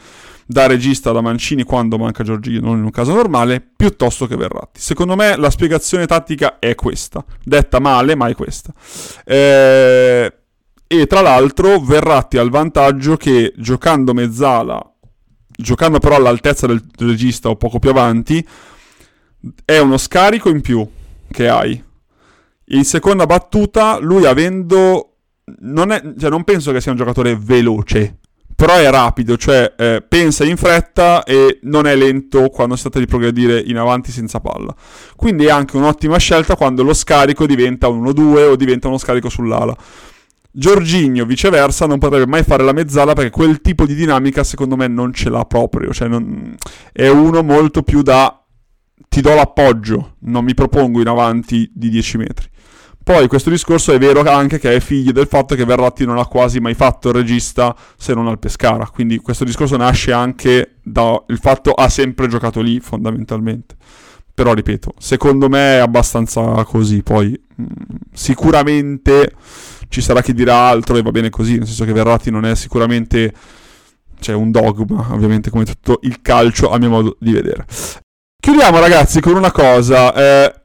da 0.52 0.68
regista 0.68 1.14
da 1.14 1.22
Mancini 1.22 1.64
quando 1.64 1.98
manca 1.98 2.24
Giorgino, 2.24 2.74
in 2.74 2.84
un 2.84 2.90
caso 2.90 3.14
normale, 3.14 3.62
piuttosto 3.62 4.28
che 4.28 4.36
Verratti. 4.36 4.82
Secondo 4.82 5.16
me 5.16 5.38
la 5.38 5.50
spiegazione 5.50 6.06
tattica 6.06 6.60
è 6.60 6.76
questa, 6.76 7.24
detta 7.42 7.80
male, 7.80 8.16
ma 8.16 8.28
è 8.28 8.36
questa. 8.36 8.74
Eh, 9.24 10.34
e 10.88 11.08
tra 11.08 11.22
l'altro 11.22 11.80
Verratti 11.80 12.38
ha 12.38 12.42
il 12.42 12.50
vantaggio 12.50 13.16
che 13.16 13.54
giocando 13.56 14.14
mezzala, 14.14 14.94
giocando 15.48 16.00
però 16.00 16.16
all'altezza 16.16 16.68
del 16.68 16.84
regista 16.98 17.48
o 17.48 17.56
poco 17.56 17.80
più 17.80 17.92
avanti, 17.92 18.46
è 19.64 19.78
uno 19.78 19.98
scarico 19.98 20.50
in 20.50 20.60
più 20.60 20.86
che 21.32 21.48
hai. 21.48 21.82
In 22.66 22.84
seconda 22.84 23.26
battuta, 23.26 24.00
lui 24.00 24.26
avendo... 24.26 25.06
Non, 25.62 25.92
è, 25.92 26.02
cioè 26.18 26.30
non 26.30 26.44
penso 26.44 26.72
che 26.72 26.82
sia 26.82 26.92
un 26.92 26.98
giocatore 26.98 27.36
veloce, 27.36 28.20
però 28.62 28.76
è 28.76 28.88
rapido, 28.92 29.38
cioè 29.38 29.74
eh, 29.76 30.06
pensa 30.08 30.46
in 30.46 30.56
fretta 30.56 31.24
e 31.24 31.58
non 31.64 31.88
è 31.88 31.96
lento 31.96 32.50
quando 32.50 32.76
si 32.76 32.84
tratta 32.84 33.00
di 33.00 33.08
progredire 33.08 33.60
in 33.60 33.76
avanti 33.76 34.12
senza 34.12 34.40
palla. 34.40 34.72
Quindi 35.16 35.46
è 35.46 35.50
anche 35.50 35.78
un'ottima 35.78 36.18
scelta 36.18 36.56
quando 36.56 36.84
lo 36.84 36.94
scarico 36.94 37.48
diventa 37.48 37.88
un 37.88 38.04
1-2 38.04 38.50
o 38.50 38.56
diventa 38.56 38.88
uno 38.88 39.00
scarico 39.00 39.30
sull'ala. 39.30 39.76
Giorginio, 40.52 41.26
viceversa, 41.26 41.88
non 41.88 41.98
potrebbe 41.98 42.28
mai 42.28 42.44
fare 42.44 42.62
la 42.62 42.72
mezzala 42.72 43.14
perché 43.14 43.32
quel 43.32 43.62
tipo 43.62 43.88
di 43.88 43.96
dinamica 43.96 44.44
secondo 44.44 44.76
me 44.76 44.86
non 44.86 45.12
ce 45.12 45.32
l'ha 45.32 45.44
proprio. 45.46 45.92
Cioè 45.92 46.08
non... 46.08 46.56
È 46.92 47.08
uno 47.08 47.42
molto 47.42 47.82
più 47.82 48.04
da 48.04 48.46
ti 49.10 49.22
do 49.22 49.34
l'appoggio, 49.34 50.18
non 50.20 50.44
mi 50.44 50.54
propongo 50.54 51.02
in 51.02 51.08
avanti 51.08 51.68
di 51.74 51.90
10 51.90 52.18
metri. 52.18 52.48
Poi 53.04 53.28
questo 53.28 53.50
discorso 53.50 53.92
è 53.94 53.98
vero 53.98 54.22
anche 54.22 54.60
che 54.60 54.76
è 54.76 54.80
figlio 54.80 55.12
del 55.12 55.28
fatto 55.28 55.56
che 55.56 55.66
Verratti 55.66 56.06
non 56.06 56.20
ha 56.20 56.26
quasi 56.28 56.60
mai 56.60 56.76
fatto 56.76 57.10
il 57.10 57.16
regista 57.16 57.76
se 57.98 58.14
non 58.14 58.28
al 58.28 58.38
Pescara, 58.38 58.88
quindi 58.88 59.18
questo 59.18 59.44
discorso 59.44 59.76
nasce 59.76 60.12
anche 60.12 60.76
dal 60.84 61.24
fatto 61.40 61.72
ha 61.72 61.90
sempre 61.90 62.28
giocato 62.28 62.62
lì 62.62 62.80
fondamentalmente. 62.80 63.76
Però 64.34 64.54
ripeto, 64.54 64.94
secondo 64.98 65.50
me 65.50 65.76
è 65.76 65.80
abbastanza 65.80 66.64
così, 66.64 67.04
poi 67.04 67.30
mh, 67.56 67.64
mm, 67.64 67.68
sicuramente 68.14 69.34
ci 69.90 70.02
sarà 70.02 70.22
chi 70.22 70.34
dirà 70.34 70.56
altro 70.68 70.96
e 70.96 71.02
va 71.02 71.12
bene 71.12 71.30
così, 71.30 71.58
nel 71.58 71.66
senso 71.66 71.86
che 71.86 71.94
Verratti 71.94 72.32
non 72.32 72.46
è 72.46 72.56
sicuramente 72.56 73.34
cioè 74.20 74.36
un 74.36 74.52
dogma, 74.52 75.08
ovviamente 75.12 75.50
come 75.50 75.66
tutto 75.66 76.00
il 76.04 76.22
calcio 76.22 76.70
a 76.70 76.78
mio 76.78 76.90
modo 76.90 77.18
di 77.20 77.32
vedere. 77.34 77.66
Chiudiamo 78.40 78.80
ragazzi 78.80 79.20
con 79.20 79.36
una 79.36 79.52
cosa, 79.52 80.14
eh, 80.14 80.61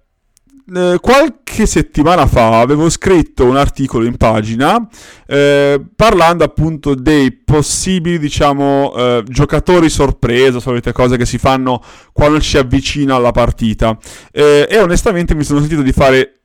eh, 0.75 0.99
qualche 1.01 1.65
settimana 1.67 2.27
fa 2.27 2.61
avevo 2.61 2.91
scritto 2.91 3.45
un 3.45 3.57
articolo 3.57 4.05
in 4.05 4.17
pagina 4.17 4.85
eh, 5.27 5.81
parlando 5.95 6.43
appunto 6.43 6.95
dei 6.95 7.33
possibili, 7.33 8.19
diciamo, 8.19 8.93
eh, 8.97 9.25
giocatori 9.27 9.89
sorpresa, 9.89 10.59
solite 10.59 10.93
cose 10.93 11.17
che 11.17 11.27
si 11.27 11.39
fanno 11.39 11.83
quando 12.13 12.41
ci 12.41 12.59
avvicina 12.59 13.15
alla 13.15 13.31
partita. 13.31 13.97
Eh, 14.33 14.67
e 14.69 14.79
onestamente 14.79 15.35
mi 15.35 15.45
sono 15.45 15.61
sentito 15.61 15.83
di 15.83 15.93
fare 15.93 16.41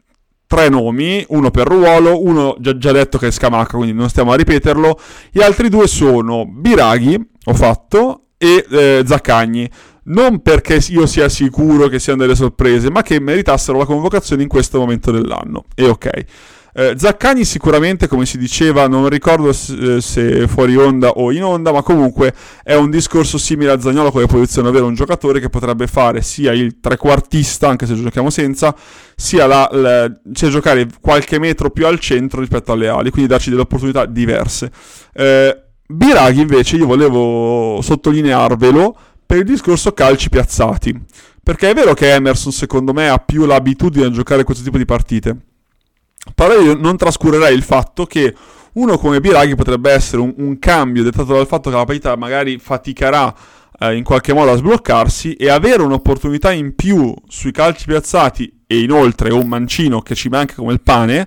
tre 0.45 0.69
nomi, 0.69 1.25
uno 1.29 1.49
per 1.49 1.67
ruolo, 1.67 2.23
uno 2.23 2.55
già, 2.60 2.77
già 2.77 2.91
detto 2.91 3.17
che 3.17 3.27
è 3.27 3.31
Scamacca, 3.31 3.77
quindi 3.77 3.93
non 3.93 4.10
stiamo 4.10 4.34
a 4.34 4.36
ripeterlo. 4.36 4.99
Gli 5.31 5.41
altri 5.41 5.69
due 5.69 5.88
sono 5.88 6.45
Biraghi, 6.45 7.19
ho 7.45 7.53
fatto, 7.53 8.25
e 8.38 8.65
eh, 8.69 9.03
Zaccagni 9.05 9.69
non 10.03 10.41
perché 10.41 10.79
io 10.89 11.05
sia 11.05 11.29
sicuro 11.29 11.87
che 11.87 11.99
siano 11.99 12.21
delle 12.21 12.35
sorprese, 12.35 12.89
ma 12.89 13.01
che 13.01 13.19
meritassero 13.19 13.77
la 13.77 13.85
convocazione 13.85 14.41
in 14.41 14.47
questo 14.47 14.79
momento 14.79 15.11
dell'anno. 15.11 15.65
E 15.75 15.87
ok. 15.87 16.09
Eh, 16.73 16.93
Zaccagni 16.97 17.43
sicuramente, 17.43 18.07
come 18.07 18.25
si 18.25 18.37
diceva, 18.37 18.87
non 18.87 19.09
ricordo 19.09 19.51
se, 19.51 19.97
eh, 19.97 20.01
se 20.01 20.47
fuori 20.47 20.75
onda 20.77 21.09
o 21.09 21.31
in 21.31 21.43
onda, 21.43 21.71
ma 21.73 21.81
comunque 21.81 22.33
è 22.63 22.75
un 22.75 22.89
discorso 22.89 23.37
simile 23.37 23.71
a 23.71 23.79
Zagnolo 23.79 24.09
come 24.09 24.25
posizione, 24.25 24.69
ovvero 24.69 24.85
un 24.85 24.93
giocatore 24.93 25.41
che 25.41 25.49
potrebbe 25.49 25.87
fare 25.87 26.21
sia 26.21 26.53
il 26.53 26.79
trequartista, 26.79 27.67
anche 27.67 27.85
se 27.85 27.95
giochiamo 27.95 28.29
senza, 28.29 28.73
sia 29.15 29.47
la, 29.47 29.69
la, 29.73 30.11
cioè 30.31 30.49
giocare 30.49 30.87
qualche 31.01 31.39
metro 31.39 31.71
più 31.71 31.85
al 31.85 31.99
centro 31.99 32.39
rispetto 32.39 32.71
alle 32.71 32.87
ali, 32.87 33.09
quindi 33.09 33.29
darci 33.29 33.49
delle 33.49 33.63
opportunità 33.63 34.05
diverse. 34.05 34.71
Eh, 35.13 35.63
Biraghi 35.87 36.39
invece 36.39 36.77
io 36.77 36.85
volevo 36.85 37.81
sottolinearvelo 37.81 38.97
per 39.32 39.39
il 39.39 39.46
discorso 39.46 39.94
calci 39.94 40.28
piazzati. 40.28 40.94
Perché 41.41 41.70
è 41.70 41.74
vero 41.74 41.94
che 41.94 42.13
Emerson, 42.13 42.52
secondo 42.52 42.91
me, 42.91 43.08
ha 43.08 43.17
più 43.17 43.46
l'abitudine 43.46 44.08
a 44.08 44.12
giocare 44.12 44.44
questo 44.44 44.62
tipo 44.62 44.78
di 44.78 44.84
partite. 44.84 45.38
Però 46.36 46.60
io 46.60 46.76
non 46.76 46.98
trascurerei 46.98 47.56
il 47.56 47.63
fatto 47.63 48.06
che 48.06 48.36
uno 48.74 48.98
come 48.98 49.22
Biraghi 49.22 49.56
potrebbe 49.56 49.89
essere 49.89 50.22
un, 50.22 50.34
un 50.36 50.60
cambio 50.60 51.04
dettato 51.04 51.32
dal 51.32 51.48
fatto 51.48 51.70
che 51.70 51.78
la 51.78 51.86
partita 51.86 52.17
magari 52.17 52.60
faticherà 52.60 53.34
eh, 53.80 53.96
in 53.96 54.04
qualche 54.04 54.34
modo 54.34 54.52
a 54.52 54.58
sbloccarsi 54.58 55.36
e 55.36 55.50
avere 55.50 55.82
un'opportunità 55.82 56.52
in 56.52 56.76
più 56.76 57.13
sui 57.30 57.54
calci 57.54 57.86
piazzati 57.86 58.63
e 58.67 58.82
inoltre 58.82 59.32
un 59.32 59.48
mancino 59.48 60.02
che 60.02 60.13
ci 60.13 60.28
manca 60.28 60.56
come 60.56 60.74
il 60.74 60.82
pane 60.82 61.26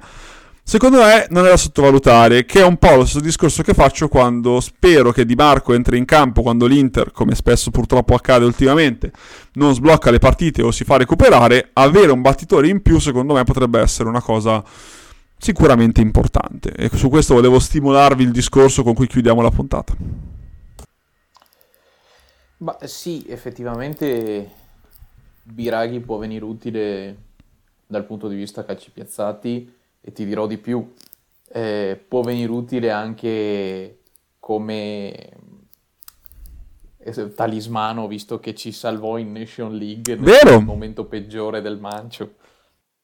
Secondo 0.66 1.02
me 1.02 1.26
non 1.28 1.44
è 1.44 1.50
da 1.50 1.58
sottovalutare, 1.58 2.46
che 2.46 2.62
è 2.62 2.64
un 2.64 2.78
po' 2.78 2.96
lo 2.96 3.04
stesso 3.04 3.20
discorso 3.20 3.62
che 3.62 3.74
faccio 3.74 4.08
quando 4.08 4.60
spero 4.60 5.12
che 5.12 5.26
Di 5.26 5.34
Marco 5.34 5.74
entri 5.74 5.98
in 5.98 6.06
campo 6.06 6.40
quando 6.40 6.64
l'Inter, 6.64 7.12
come 7.12 7.34
spesso 7.34 7.70
purtroppo 7.70 8.14
accade 8.14 8.46
ultimamente, 8.46 9.12
non 9.52 9.74
sblocca 9.74 10.10
le 10.10 10.18
partite 10.18 10.62
o 10.62 10.70
si 10.70 10.84
fa 10.84 10.96
recuperare, 10.96 11.68
avere 11.74 12.12
un 12.12 12.22
battitore 12.22 12.68
in 12.68 12.80
più 12.80 12.98
secondo 12.98 13.34
me 13.34 13.44
potrebbe 13.44 13.78
essere 13.78 14.08
una 14.08 14.22
cosa 14.22 14.64
sicuramente 15.36 16.00
importante. 16.00 16.72
E 16.72 16.88
su 16.94 17.10
questo 17.10 17.34
volevo 17.34 17.58
stimolarvi 17.58 18.22
il 18.22 18.32
discorso 18.32 18.82
con 18.82 18.94
cui 18.94 19.06
chiudiamo 19.06 19.42
la 19.42 19.50
puntata. 19.50 19.94
Ma 22.56 22.78
sì, 22.84 23.26
effettivamente 23.28 24.50
Biraghi 25.42 26.00
può 26.00 26.16
venire 26.16 26.44
utile 26.44 27.16
dal 27.86 28.06
punto 28.06 28.28
di 28.28 28.34
vista 28.34 28.64
calci 28.64 28.90
piazzati 28.90 29.73
e 30.04 30.12
ti 30.12 30.26
dirò 30.26 30.46
di 30.46 30.58
più, 30.58 30.92
eh, 31.48 32.04
può 32.06 32.20
venire 32.20 32.52
utile 32.52 32.90
anche 32.90 34.00
come 34.38 35.38
talismano 37.34 38.06
visto 38.06 38.38
che 38.38 38.54
ci 38.54 38.72
salvò 38.72 39.18
in 39.18 39.32
Nation 39.32 39.74
League 39.74 40.14
nel 40.14 40.24
Vero. 40.24 40.60
momento 40.60 41.06
peggiore 41.06 41.62
del 41.62 41.78
mancio. 41.78 42.34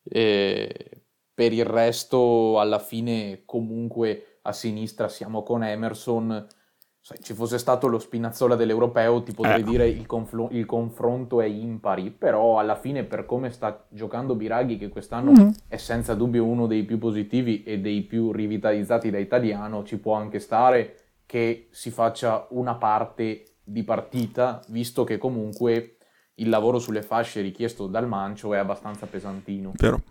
E 0.03 1.03
per 1.33 1.53
il 1.53 1.65
resto, 1.65 2.61
alla 2.61 2.79
fine, 2.79 3.43
comunque 3.47 4.41
a 4.43 4.53
sinistra 4.53 5.09
siamo 5.09 5.43
con 5.43 5.63
Emerson. 5.63 6.47
Se 7.03 7.17
ci 7.23 7.33
fosse 7.33 7.57
stato 7.57 7.87
lo 7.87 7.99
Spinazzola 7.99 8.57
dell'Europeo, 8.57 9.23
ti 9.23 9.33
potrei 9.33 9.61
Eh. 9.61 9.65
dire 9.65 9.89
il, 9.89 10.05
conflo- 10.05 10.49
il 10.51 10.67
confronto 10.67 11.41
è 11.41 11.47
impari, 11.47 12.11
però 12.11 12.59
alla 12.59 12.77
fine, 12.77 13.05
per 13.05 13.25
come 13.25 13.51
sta 13.51 13.87
giocando 13.89 14.35
Biraghi, 14.35 14.77
che 14.77 14.89
quest'anno 14.91 15.31
Mhm. 15.33 15.55
è 15.69 15.77
senza 15.79 16.15
dubbio 16.15 16.45
uno 16.45 16.67
dei 16.67 16.85
più 16.85 16.99
positivi 16.99 17.63
e 17.63 17.81
dei 17.81 18.03
più 18.03 18.33
rivitalizzati 18.33 19.11
da 19.11 19.17
italiano, 19.19 19.83
ci 19.83 19.97
può 19.99 20.13
anche 20.15 20.41
stare 20.41 20.97
che 21.25 21.69
si 21.71 21.91
faccia 21.91 22.47
una 22.51 22.75
parte 22.75 23.45
di 23.65 23.83
partita, 23.83 24.61
visto 24.69 25.03
che 25.05 25.17
comunque 25.17 25.97
il 26.35 26.51
lavoro 26.51 26.79
sulle 26.79 27.03
fasce 27.03 27.41
richiesto 27.41 27.87
dal 27.87 28.07
Mancio 28.07 28.53
è 28.53 28.59
abbastanza 28.59 29.07
pesantino. 29.07 29.73
Vero. 29.77 30.03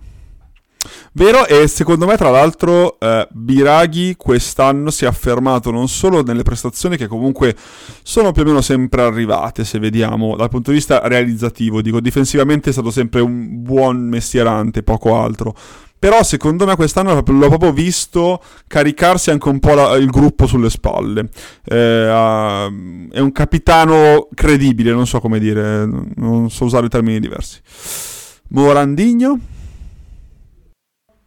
Vero, 1.11 1.45
e 1.45 1.67
secondo 1.67 2.05
me, 2.05 2.15
tra 2.15 2.29
l'altro, 2.29 2.97
eh, 2.99 3.27
Biraghi 3.31 4.15
quest'anno 4.15 4.89
si 4.91 5.03
è 5.03 5.07
affermato 5.07 5.71
non 5.71 5.89
solo 5.89 6.23
nelle 6.23 6.43
prestazioni 6.43 6.95
che 6.95 7.07
comunque 7.07 7.55
sono 8.01 8.31
più 8.31 8.43
o 8.43 8.45
meno 8.45 8.61
sempre 8.61 9.01
arrivate, 9.01 9.65
se 9.65 9.77
vediamo 9.77 10.37
dal 10.37 10.49
punto 10.49 10.69
di 10.69 10.77
vista 10.77 11.01
realizzativo, 11.03 11.81
dico 11.81 11.99
difensivamente 11.99 12.69
è 12.69 12.73
stato 12.73 12.91
sempre 12.91 13.19
un 13.19 13.61
buon 13.61 14.07
mestierante, 14.07 14.81
poco 14.83 15.21
altro. 15.21 15.53
Però 15.99 16.23
secondo 16.23 16.65
me 16.65 16.77
quest'anno 16.77 17.13
l'ho 17.13 17.47
proprio 17.49 17.73
visto 17.73 18.41
caricarsi 18.65 19.31
anche 19.31 19.49
un 19.49 19.59
po' 19.59 19.73
la- 19.73 19.97
il 19.97 20.09
gruppo 20.09 20.47
sulle 20.47 20.69
spalle. 20.69 21.29
Eh, 21.65 22.07
è 23.11 23.19
un 23.19 23.31
capitano 23.33 24.29
credibile, 24.33 24.93
non 24.93 25.05
so 25.05 25.19
come 25.19 25.39
dire, 25.39 25.85
non 26.15 26.49
so 26.49 26.63
usare 26.63 26.87
termini 26.87 27.19
diversi. 27.19 27.59
Morandigno? 28.51 29.39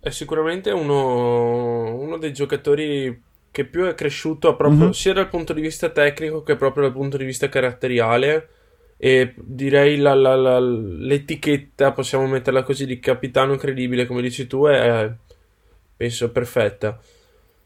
È 0.05 0.11
sicuramente 0.11 0.71
uno, 0.73 1.95
uno 1.95 2.19
dei 2.19 2.33
giocatori 2.33 3.23
che 3.53 3.65
più 3.67 3.85
è 3.85 3.95
cresciuto 3.95 4.57
proprio 4.57 4.87
Mhm. 4.87 4.91
sia 4.91 5.13
dal 5.13 5.29
punto 5.29 5.53
di 5.53 5.61
vista 5.61 5.91
tecnico 5.91 6.43
che 6.43 6.57
proprio 6.57 6.85
dal 6.85 6.93
punto 6.93 7.17
di 7.17 7.25
vista 7.25 7.49
caratteriale. 7.49 8.49
E 8.97 9.35
direi 9.37 9.97
la- 9.99 10.15
la- 10.15 10.35
la- 10.37 10.59
l'etichetta, 10.61 11.93
possiamo 11.93 12.27
metterla 12.27 12.63
così, 12.65 12.87
di 12.87 12.99
capitano 13.01 13.57
credibile, 13.57 14.07
come 14.07 14.23
dici 14.23 14.47
tu, 14.47 14.67
è 14.67 15.11
penso 15.97 16.31
perfetta. 16.33 17.01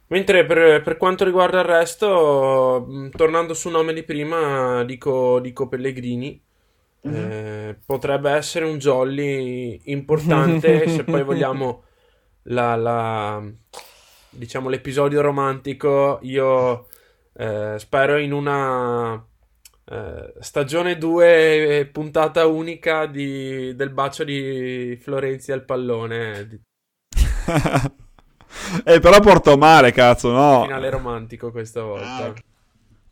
Mentre 0.08 0.44
per, 0.46 0.82
per 0.82 0.96
quanto 0.98 1.24
riguarda 1.24 1.58
il 1.60 1.64
resto, 1.66 2.84
mh, 2.88 3.10
tornando 3.10 3.54
sul 3.54 3.72
nome 3.72 3.92
di 3.92 4.02
prima, 4.04 4.84
dico, 4.84 5.40
dico 5.40 5.68
Pellegrini. 5.68 6.40
Eh, 7.08 7.76
potrebbe 7.86 8.30
essere 8.32 8.64
un 8.64 8.78
jolly 8.78 9.80
importante 9.84 10.88
se 10.88 11.04
poi 11.06 11.22
vogliamo 11.24 11.84
la, 12.48 12.74
la- 12.76 13.42
diciamo 14.30 14.68
l'episodio 14.68 15.20
romantico 15.20 16.18
io 16.22 16.86
eh, 17.34 17.74
spero 17.78 18.18
in 18.18 18.32
una 18.32 19.24
eh, 19.88 20.32
stagione 20.40 20.98
2 20.98 21.88
puntata 21.92 22.46
unica 22.46 23.06
di- 23.06 23.74
del 23.74 23.90
bacio 23.90 24.24
di 24.24 24.98
Florenzi 25.00 25.52
al 25.52 25.64
pallone 25.64 26.60
eh, 28.84 29.00
però 29.00 29.20
porto 29.20 29.56
male, 29.56 29.92
cazzo, 29.92 30.30
no? 30.30 30.62
finale 30.62 30.90
romantico 30.90 31.50
questa 31.50 31.82
volta 31.82 32.34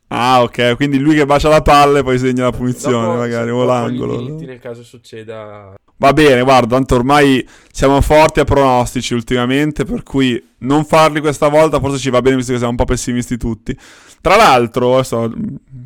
Ah, 0.07 0.43
ok, 0.43 0.75
quindi 0.75 0.99
lui 0.99 1.15
che 1.15 1.25
bacia 1.25 1.49
la 1.49 1.63
palla 1.63 1.99
e 1.99 2.03
poi 2.03 2.19
segna 2.19 2.43
la 2.43 2.51
punizione, 2.51 3.07
Dopo- 3.07 3.17
magari, 3.17 3.49
o 3.49 3.65
l'angolo. 3.65 4.21
nel 4.21 4.59
caso 4.59 4.83
succeda 4.83 5.73
Va 5.97 6.11
bene, 6.11 6.41
guarda, 6.41 6.75
tanto 6.75 6.95
ormai 6.95 7.47
siamo 7.71 8.01
forti 8.01 8.41
a 8.41 8.43
pronostici 8.43 9.13
ultimamente, 9.13 9.85
per 9.85 10.03
cui 10.03 10.41
non 10.59 10.83
farli 10.83 11.21
questa 11.21 11.47
volta 11.47 11.79
forse 11.79 11.97
ci 11.97 12.09
va 12.09 12.21
bene 12.21 12.35
visto 12.35 12.51
che 12.51 12.57
siamo 12.57 12.71
un 12.71 12.77
po' 12.77 12.85
pessimisti 12.85 13.37
tutti. 13.37 13.77
Tra 14.19 14.35
l'altro, 14.35 14.95
adesso 14.95 15.31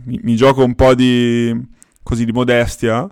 mi, 0.06 0.20
mi 0.24 0.36
gioco 0.36 0.64
un 0.64 0.74
po' 0.74 0.96
di 0.96 1.56
così 2.02 2.26
di 2.26 2.32
modestia. 2.32 3.08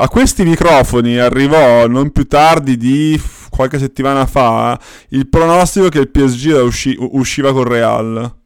A 0.00 0.08
questi 0.08 0.44
microfoni 0.44 1.18
arrivò 1.18 1.86
non 1.86 2.10
più 2.10 2.26
tardi 2.26 2.76
di 2.76 3.20
qualche 3.48 3.78
settimana 3.78 4.26
fa 4.26 4.78
il 5.08 5.28
pronostico 5.28 5.88
che 5.88 5.98
il 5.98 6.08
PSG 6.08 6.60
usci- 6.62 6.96
usciva 6.98 7.52
con 7.52 7.64
Real. 7.64 8.36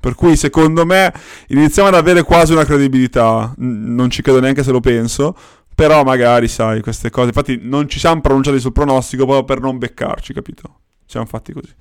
Per 0.00 0.14
cui 0.14 0.36
secondo 0.36 0.86
me 0.86 1.12
iniziamo 1.48 1.88
ad 1.88 1.94
avere 1.94 2.22
quasi 2.22 2.52
una 2.52 2.64
credibilità. 2.64 3.52
Non 3.56 4.10
ci 4.10 4.22
credo 4.22 4.40
neanche 4.40 4.62
se 4.62 4.70
lo 4.70 4.80
penso. 4.80 5.36
Però 5.78 6.02
magari, 6.02 6.48
sai, 6.48 6.80
queste 6.80 7.08
cose. 7.08 7.28
Infatti 7.28 7.60
non 7.62 7.88
ci 7.88 8.00
siamo 8.00 8.20
pronunciati 8.20 8.58
sul 8.58 8.72
pronostico 8.72 9.22
proprio 9.24 9.44
per 9.44 9.60
non 9.60 9.78
beccarci, 9.78 10.32
capito? 10.32 10.80
Ci 11.02 11.10
siamo 11.10 11.26
fatti 11.26 11.52
così. 11.52 11.72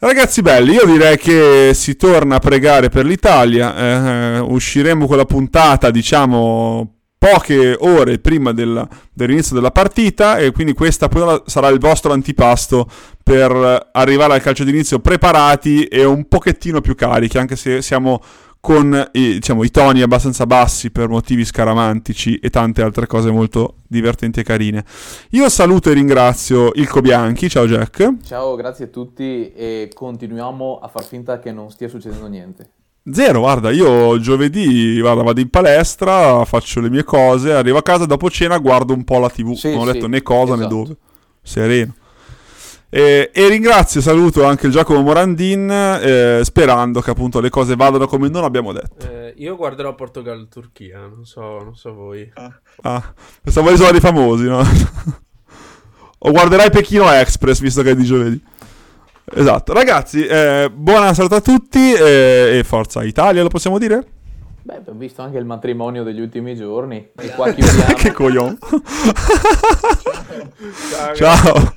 Ragazzi 0.00 0.42
belli, 0.42 0.72
io 0.72 0.84
direi 0.84 1.16
che 1.16 1.70
si 1.74 1.94
torna 1.94 2.34
a 2.34 2.38
pregare 2.40 2.88
per 2.88 3.06
l'Italia. 3.06 3.76
eh, 3.76 4.38
usciremo 4.40 5.06
con 5.06 5.16
la 5.16 5.24
puntata, 5.24 5.92
diciamo, 5.92 6.92
poche 7.16 7.76
ore 7.78 8.18
prima 8.18 8.50
del- 8.50 8.84
dell'inizio 9.12 9.54
della 9.54 9.70
partita. 9.70 10.38
E 10.38 10.50
quindi 10.50 10.72
questa 10.72 11.08
sarà 11.46 11.68
il 11.68 11.78
vostro 11.78 12.12
antipasto 12.12 12.90
per 13.22 13.90
arrivare 13.92 14.34
al 14.34 14.42
calcio 14.42 14.64
d'inizio 14.64 14.98
preparati 14.98 15.84
e 15.84 16.04
un 16.04 16.26
pochettino 16.26 16.80
più 16.80 16.96
carichi, 16.96 17.38
anche 17.38 17.54
se 17.54 17.80
siamo 17.80 18.20
con 18.66 19.10
i, 19.12 19.34
diciamo, 19.34 19.62
i 19.62 19.70
toni 19.70 20.02
abbastanza 20.02 20.44
bassi 20.44 20.90
per 20.90 21.08
motivi 21.08 21.44
scaramantici 21.44 22.40
e 22.40 22.50
tante 22.50 22.82
altre 22.82 23.06
cose 23.06 23.30
molto 23.30 23.76
divertenti 23.86 24.40
e 24.40 24.42
carine. 24.42 24.84
Io 25.30 25.48
saluto 25.48 25.88
e 25.88 25.92
ringrazio 25.92 26.72
Ilco 26.74 27.00
Bianchi, 27.00 27.48
ciao 27.48 27.64
Jack. 27.64 28.14
Ciao, 28.24 28.56
grazie 28.56 28.86
a 28.86 28.88
tutti 28.88 29.52
e 29.52 29.88
continuiamo 29.94 30.80
a 30.82 30.88
far 30.88 31.04
finta 31.04 31.38
che 31.38 31.52
non 31.52 31.70
stia 31.70 31.88
succedendo 31.88 32.26
niente. 32.26 32.70
Zero, 33.08 33.38
guarda, 33.38 33.70
io 33.70 34.18
giovedì 34.18 34.98
guarda, 34.98 35.22
vado 35.22 35.38
in 35.38 35.48
palestra, 35.48 36.44
faccio 36.44 36.80
le 36.80 36.90
mie 36.90 37.04
cose, 37.04 37.52
arrivo 37.52 37.78
a 37.78 37.82
casa 37.82 38.04
dopo 38.04 38.28
cena 38.30 38.58
guardo 38.58 38.92
un 38.92 39.04
po' 39.04 39.20
la 39.20 39.30
tv, 39.30 39.52
Sì, 39.52 39.70
non 39.70 39.82
ho 39.82 39.86
sì, 39.86 39.92
letto 39.92 40.08
né 40.08 40.22
cosa 40.22 40.56
né 40.56 40.62
esatto. 40.62 40.74
dove, 40.74 40.96
sereno. 41.40 41.94
E, 42.88 43.30
e 43.32 43.48
ringrazio, 43.48 44.00
saluto 44.00 44.44
anche 44.44 44.66
il 44.66 44.72
Giacomo 44.72 45.02
Morandin, 45.02 45.68
eh, 45.70 46.40
sperando 46.44 47.00
che 47.00 47.10
appunto 47.10 47.40
le 47.40 47.50
cose 47.50 47.74
vadano 47.74 48.06
come 48.06 48.28
non 48.28 48.44
abbiamo 48.44 48.72
detto. 48.72 49.10
Eh, 49.10 49.34
io 49.38 49.56
guarderò 49.56 49.94
Portogallo-Turchia 49.94 51.00
non 51.00 51.24
so, 51.24 51.58
non 51.62 51.74
so 51.74 51.92
voi 51.92 52.30
Ah, 52.82 53.12
pensavo 53.42 53.70
ai 53.70 53.76
soldi 53.76 53.98
famosi, 53.98 54.44
no? 54.44 54.62
o 56.18 56.30
guarderai 56.30 56.70
Pechino 56.70 57.10
Express, 57.10 57.60
visto 57.60 57.82
che 57.82 57.90
è 57.90 57.96
di 57.96 58.04
giovedì. 58.04 58.40
Esatto, 59.34 59.72
ragazzi, 59.72 60.24
eh, 60.24 60.70
buona 60.72 61.12
serata 61.12 61.36
a 61.36 61.40
tutti 61.40 61.92
eh, 61.92 62.58
e 62.58 62.64
forza 62.64 63.02
Italia, 63.02 63.42
lo 63.42 63.48
possiamo 63.48 63.78
dire? 63.78 64.06
Beh, 64.62 64.76
abbiamo 64.76 64.98
visto 65.00 65.22
anche 65.22 65.38
il 65.38 65.44
matrimonio 65.44 66.04
degli 66.04 66.20
ultimi 66.20 66.54
giorni 66.54 67.08
e 67.16 67.28
qua 67.30 67.52
chiudiamo. 67.52 67.94
che 67.98 68.12
coglione. 68.12 68.58
Ciao, 70.90 71.14
Ciao. 71.14 71.74